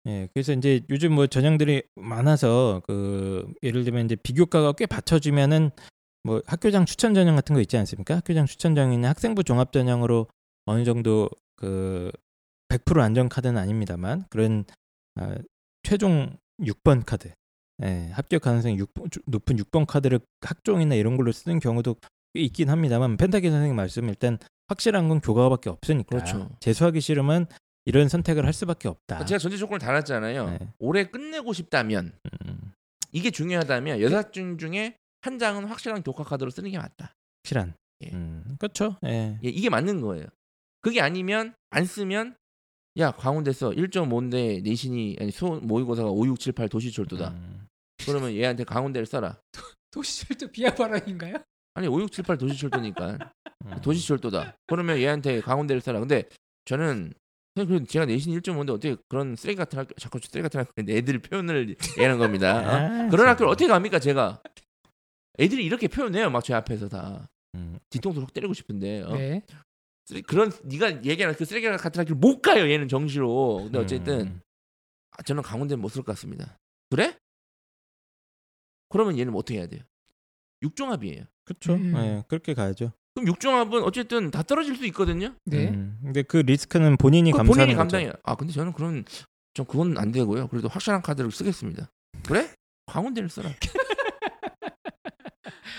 [0.09, 5.69] 예, 그래서 이제 요즘 뭐 전형들이 많아서 그 예를 들면 이제 비교과가 꽤 받쳐주면은
[6.23, 8.15] 뭐 학교장 추천 전형 같은 거 있지 않습니까?
[8.15, 10.27] 학교장 추천 전형이나 학생부 종합 전형으로
[10.65, 12.11] 어느 정도 그
[12.69, 14.65] 100% 안전 카드는 아닙니다만 그런
[15.15, 15.35] 아,
[15.83, 17.31] 최종 6번 카드,
[17.83, 18.91] 예, 합격 가능성이 6,
[19.27, 21.95] 높은 6번 카드를 학종이나 이런 걸로 쓰는 경우도
[22.33, 26.49] 꽤 있긴 합니다만 펜타키 선생님 말씀 일단 확실한 건 교과밖에 없으니까 그렇죠.
[26.59, 27.47] 재수하기 싫으면
[27.89, 29.25] 이런 선택을 할 수밖에 없다.
[29.25, 30.49] 제가 전제 조건을 달았잖아요.
[30.51, 30.59] 네.
[30.77, 32.13] 올해 끝내고 싶다면
[32.45, 32.71] 음.
[33.11, 37.15] 이게 중요하다면 여섯 장 중에 한 장은 확실한 교과 카드로 쓰는 게 맞다.
[37.43, 37.73] 실한.
[38.01, 38.11] 예.
[38.13, 38.97] 음, 그렇죠.
[39.05, 39.39] 예.
[39.43, 40.27] 예, 이게 맞는 거예요.
[40.81, 42.35] 그게 아니면 안 쓰면
[42.99, 47.29] 야 광운대서 1.5인데 내신이 아니 소 모의고사가 5, 6, 7, 8 도시철도다.
[47.29, 47.65] 음.
[48.05, 49.39] 그러면 얘한테 강원대를 써라.
[49.89, 51.37] 도시철도 비하 발언인가요?
[51.73, 53.17] 아니 5, 6, 7, 8 도시철도니까
[53.65, 53.81] 음.
[53.81, 54.57] 도시철도다.
[54.67, 55.99] 그러면 얘한테 강원대를 써라.
[55.99, 56.29] 근데
[56.65, 57.13] 저는
[57.67, 61.69] 그 제가 내신 1.5인데 어떻게 그런 쓰레기 같은 학교 자꾸 쓰레기 같은 학교 애들 표현을
[61.69, 62.57] 얘기하는 겁니다.
[62.59, 62.61] 어?
[62.67, 63.27] 아, 그런 참.
[63.29, 64.41] 학교를 어떻게 갑니까 제가?
[65.39, 66.29] 애들이 이렇게 표현해요.
[66.29, 67.79] 막 제 앞에서 다 음.
[67.89, 69.13] 뒤통수로 확 때리고 싶은데 어?
[69.15, 69.41] 네.
[70.05, 72.69] 쓰레- 그런 네가 얘기하는 그 쓰레기 같은 학교를 못 가요.
[72.69, 73.61] 얘는 정시로.
[73.63, 74.41] 근데 어쨌든 음.
[75.11, 76.57] 아, 저는 강원대는 못쓸 것 같습니다.
[76.89, 77.17] 그래?
[78.89, 79.81] 그러면 얘는 뭐 어떻게 해야 돼요?
[80.63, 81.23] 육종합이에요.
[81.45, 81.73] 그렇죠.
[81.73, 81.93] 음.
[81.97, 82.91] 예, 그렇게 가야죠.
[83.19, 85.33] 그럼 육종합은 어쨌든 다 떨어질 수 있거든요.
[85.45, 85.69] 네.
[85.69, 87.77] 음, 근데 그 리스크는 본인이 그 감수하는 본인이.
[87.77, 88.13] 감당해요.
[88.23, 89.03] 아 근데 저는 그런
[89.53, 90.47] 전 그건 안 되고요.
[90.47, 91.89] 그래도 확실한 카드를 쓰겠습니다.
[92.25, 92.49] 그래?
[92.87, 93.49] 강원대를 써라.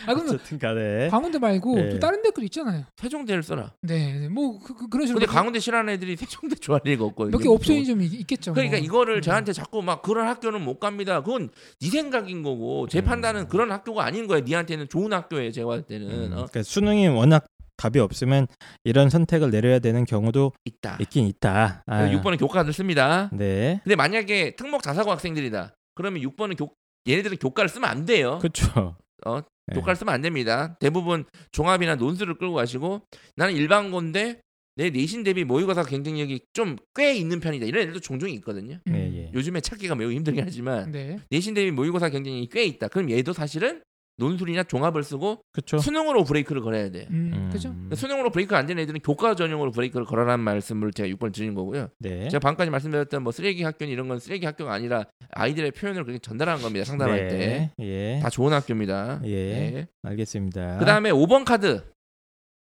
[0.07, 1.91] 아 그러면 어쨌든 간에 광운대 말고 네.
[1.91, 2.85] 또 다른 데도 있잖아요.
[2.97, 3.73] 세종대를 써라.
[3.83, 4.29] 네, 네.
[4.29, 7.37] 뭐 그, 그, 런 식으로 근데 강원대 싫어하는 애들이 세종대 좋아할 리가 없거든요.
[7.37, 8.53] 몇 개 옵션이 좀 있, 있겠죠.
[8.55, 8.85] 그러니까 뭐.
[8.85, 9.21] 이거를 음.
[9.23, 11.23] 저한테 자꾸 막 그런 학교는 못 갑니다.
[11.23, 13.05] 그건 네 생각인 거고 제 음.
[13.05, 14.45] 판단은 그런 학교가 아닌 거예요.
[14.45, 15.51] 니한테는 좋은 학교예요.
[15.53, 16.35] 제가 봤을 때는 음, 어?
[16.37, 17.45] 그러니까 수능이 워낙
[17.77, 18.47] 답이 없으면
[18.85, 20.99] 이런 선택을 내려야 되는 경우도 있다.
[21.01, 21.83] 있긴 있다.
[21.87, 23.31] 아, 6번은 교과를 씁니다.
[23.33, 25.75] 네, 근데 만약에 특목 자사고 학생들이다.
[25.95, 26.71] 그러면 6번은 교
[27.09, 28.39] 얘네들은 교과를 쓰면 안 돼요.
[28.43, 28.97] 그렇죠.
[29.25, 29.41] 어,
[29.71, 29.75] 네.
[29.77, 30.77] 교과를 쓰면 안 됩니다.
[30.81, 33.03] 대부분 종합이나 논술을 끌고 가시고
[33.37, 34.41] 나는 일반고인데
[34.77, 37.67] 내 내신 대비 모의고사 경쟁력이 좀 꽤 있는 편이다.
[37.67, 38.79] 이런 애들도 종종 있거든요.
[38.87, 38.93] 음.
[38.93, 39.31] 네, 예.
[39.35, 41.19] 요즘에 찾기가 매우 힘들긴 하지만 네.
[41.31, 42.89] 내신 대비 모의고사 경쟁력이 꽤 있다.
[42.89, 43.83] 그럼 얘도 사실은
[44.21, 45.79] 논술이나 종합을 쓰고 그렇죠.
[45.79, 47.07] 수능으로 브레이크를 걸어야 돼요.
[47.11, 47.75] 음, 음, 그죠?
[47.95, 51.89] 수능으로 브레이크 안 되는 애들은 교과 전형으로 브레이크를 걸어라는 말씀을 제가 6번 드린 거고요.
[51.99, 52.29] 네.
[52.29, 56.63] 제가 방금까지 말씀드렸던 뭐 쓰레기 학교는 이런 건 쓰레기 학교가 아니라 아이들의 표현을 그렇게 전달하는
[56.63, 56.85] 겁니다.
[56.85, 57.71] 상담할 때.
[57.79, 57.85] 네.
[57.87, 58.21] 예.
[58.21, 59.23] 다 좋은 학교입니다.
[59.25, 59.71] 예.
[59.71, 59.87] 네.
[60.03, 60.79] 알겠습니다.
[60.79, 61.83] 그다음에 5번 카드.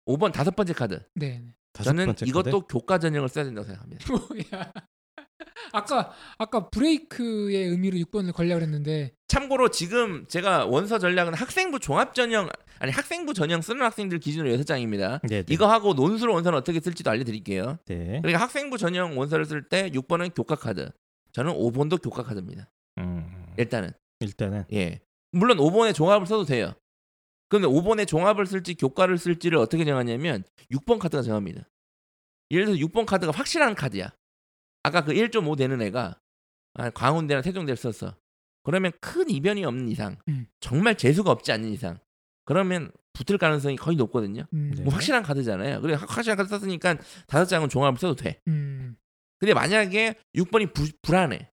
[0.07, 0.99] 5번 다섯 번째 카드.
[1.15, 1.41] 네.
[1.73, 2.73] 다섯 저는 번째 이것도 카드?
[2.73, 4.05] 교과 전형을 써야 된다고 생각합니다.
[4.13, 4.71] 뭐야?
[5.73, 12.49] 아까 아까 브레이크의 의미로 6번을 걸려 그랬는데 참고로 지금 제가 원서 전략은 학생부 종합 전형
[12.79, 15.21] 아니 학생부 전형 쓰는 학생들 기준으로 6장입니다.
[15.27, 15.53] 네, 네.
[15.53, 17.77] 이거 하고 논술 원서는 어떻게 쓸지도 알려드릴게요.
[17.85, 18.19] 네.
[18.21, 20.89] 그러니까 학생부 전형 원서를 쓸 때 6번은 교과 카드.
[21.31, 22.69] 저는 5번도 교과 카드입니다.
[22.97, 24.99] 음, 일단은 일단은 예.
[25.31, 26.73] 물론 5번에 종합을 써도 돼요.
[27.47, 31.69] 근데 5번에 종합을 쓸지 교과를 쓸지를 어떻게 정하냐면 6번 카드가 정합니다.
[32.49, 34.11] 예를 들어서 6번 카드가 확실한 카드야.
[34.83, 36.19] 아까 그 1.5 되는 애가
[36.75, 38.15] 아, 광운대나 세종대를 썼어.
[38.63, 40.47] 그러면 큰 이변이 없는 이상, 음.
[40.59, 41.99] 정말 재수가 없지 않는 이상,
[42.45, 44.45] 그러면 붙을 가능성이 거의 높거든요.
[44.53, 44.83] 음, 네.
[44.83, 45.81] 뭐 확실한 카드잖아요.
[45.81, 48.39] 그래 확실한 카드 썼으니까 다섯 장은 종합을 써도 돼.
[48.47, 48.95] 음,
[49.39, 51.49] 근데 만약에 6번이 부, 불안해.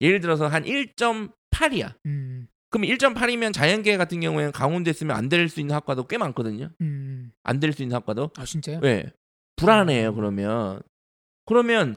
[0.00, 1.94] 예를 들어서 한 1.8이야.
[2.06, 6.70] 음, 그럼 1.8이면 자연계 같은 경우에는 강원대 쓰면 안 될 수 있는 학과도 꽤 많거든요.
[6.80, 7.32] 음.
[7.44, 8.30] 안될 수 있는 학과도.
[8.36, 8.80] 아 진짜요?
[8.82, 9.12] 왜?
[9.56, 10.82] 불안해요, 그러면.
[11.46, 11.94] 그러면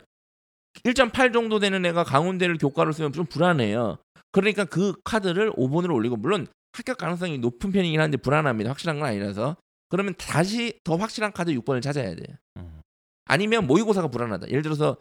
[0.84, 3.98] 1.8 정도 되는 애가 강원대를 교과로 쓰면 좀 불안해요.
[4.32, 8.70] 그러니까 그 카드를 5번으로 올리고 물론 합격 가능성이 높은 편이긴 한데 불안합니다.
[8.70, 9.58] 확실한 건 아니라서.
[9.90, 12.36] 그러면 다시 더 확실한 카드 6번을 찾아야 돼요.
[12.58, 12.82] 음.
[13.26, 14.50] 아니면 모의고사가 불안하다.
[14.50, 14.98] 예를 들어서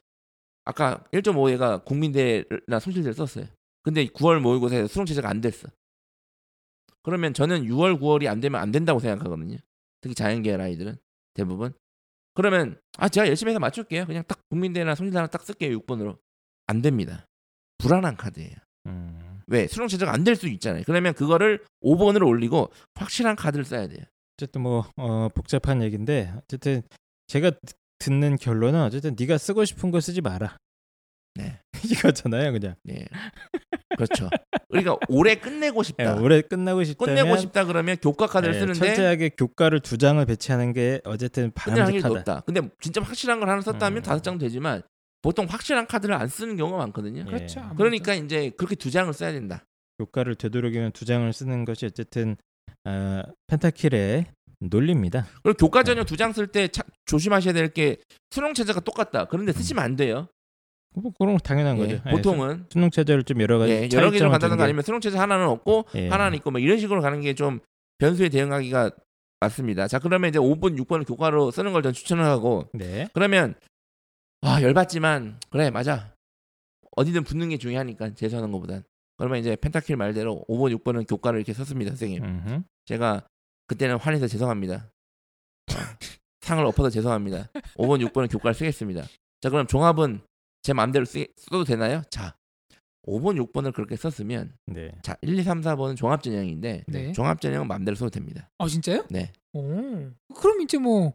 [0.65, 3.47] 아까 1.5회가 국민대나 성실대를 썼어요.
[3.83, 5.69] 근데 9월 모의고사에서 수능 최저가 안 됐어.
[7.03, 9.59] 그러면 저는 6월, 9월이 안 되면 안 된다고 생각하거든요.
[10.01, 10.97] 특히 자연계열 아이들은
[11.35, 11.73] 대부분.
[12.37, 14.07] 그러면 아 제가 열심히 해서 맞출게요.
[14.07, 15.79] 그냥 딱 국민대나 성실대 하나 딱 쓸게요.
[15.81, 16.19] 6번으로.
[16.67, 17.27] 안 됩니다.
[17.79, 18.55] 불안한 카드예요.
[18.87, 19.67] 음, 왜?
[19.67, 20.83] 수능 최저가 안될 수 있잖아요.
[20.87, 24.05] 그러면 그거를 5번으로 올리고 확실한 카드를 써야 돼요.
[24.37, 26.83] 어쨌든 뭐 어, 복잡한 얘기인데 어쨌든
[27.27, 30.57] 제가 듣- 듣는 결론은 어쨌든 네가 쓰고 싶은 거 쓰지 마라.
[31.35, 31.61] 네.
[31.85, 32.75] 이거잖아요, 그냥.
[32.85, 33.07] 네.
[33.97, 34.29] 그렇죠.
[34.69, 36.15] 그러니까 올해 끝내고 예, 싶다.
[36.17, 40.73] 올해 끝나고 싶다면 끝내고 싶다 그러면 교과 카드를 예, 쓰는데 철저하게 교과를 두 장을 배치하는
[40.73, 42.09] 게 어쨌든 바람직하다.
[42.09, 42.41] 높다.
[42.47, 44.03] 근데 진짜 확실한 걸 하나 썼다면 음.
[44.03, 44.83] 다섯 장 되지만
[45.23, 47.21] 보통 확실한 카드를 안 쓰는 경우가 많거든요.
[47.21, 47.25] 예.
[47.25, 47.61] 그렇죠.
[47.61, 47.77] 아무래도.
[47.79, 49.65] 그러니까 이제 그렇게 두 장을 써야 된다.
[49.99, 52.37] 교과를 되도록이면 두 장을 쓰는 것이 어쨌든
[52.85, 54.27] 어, 펜타킬의
[54.61, 55.27] 논리입니다.
[55.43, 56.69] 그리고 교과 전형 두장 쓸 때
[57.07, 57.97] 조심하셔야 될 게
[58.31, 59.27] 수능 체제가 똑같다.
[59.27, 60.29] 그런데 쓰시면 안 돼요.
[60.97, 62.03] 뭐 그런 거 당연한 예, 거죠.
[62.07, 64.57] 예, 보통은 수- 수능 체제를 좀 여러 가지 예, 여러 개좀 차이점을 간다는 두는 거
[64.57, 66.09] 게- 아니면 수능 체제 하나는 없고 예.
[66.09, 67.61] 하나는 있고 뭐 이런 식으로 가는 게 좀
[67.99, 68.91] 변수에 대응하기가
[69.41, 69.87] 맞습니다.
[69.89, 73.09] 자 그러면 이제 5번, 6번을 교과로 쓰는 걸 전 추천을 하고 네.
[73.15, 73.55] 그러면
[74.43, 76.15] 아 열받지만 그래 맞아
[76.97, 78.83] 어디든 붙는 게 중요하니까 재수하는 것보단
[79.19, 82.63] 그러면 이제 펜타킬 말대로 5번 6번은 교과를 이렇게 썼습니다 선생님 음흠.
[82.87, 83.27] 제가
[83.67, 84.91] 그때는 화내서 죄송합니다
[85.71, 85.75] 어,
[86.41, 89.03] 상을 엎어서 죄송합니다 5번 6번은 교과를 쓰겠습니다
[89.43, 90.21] 자 그럼 종합은
[90.67, 92.03] 제 마음대로 쓰, 써도 되나요?
[92.11, 92.37] 자
[93.07, 94.91] 5번, 6번을 그렇게 썼으면 네.
[95.01, 97.13] 자 1, 2, 3, 4번은 종합 전형인데 네.
[97.13, 98.51] 종합 전형은 마음대로 써도 됩니다.
[98.59, 99.07] 아 진짜요?
[99.09, 99.33] 네.
[99.53, 99.63] 오.
[100.35, 101.15] 그럼 이제 뭐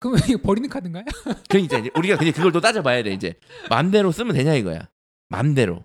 [0.00, 1.04] 그럼 이거 버리는 카드인가요?
[1.48, 3.34] 그러니까 이제 우리가 그냥 그걸 또 따져봐야 돼 이제
[3.68, 4.90] 마음대로 쓰면 되냐 이거야.
[5.28, 5.84] 마음대로.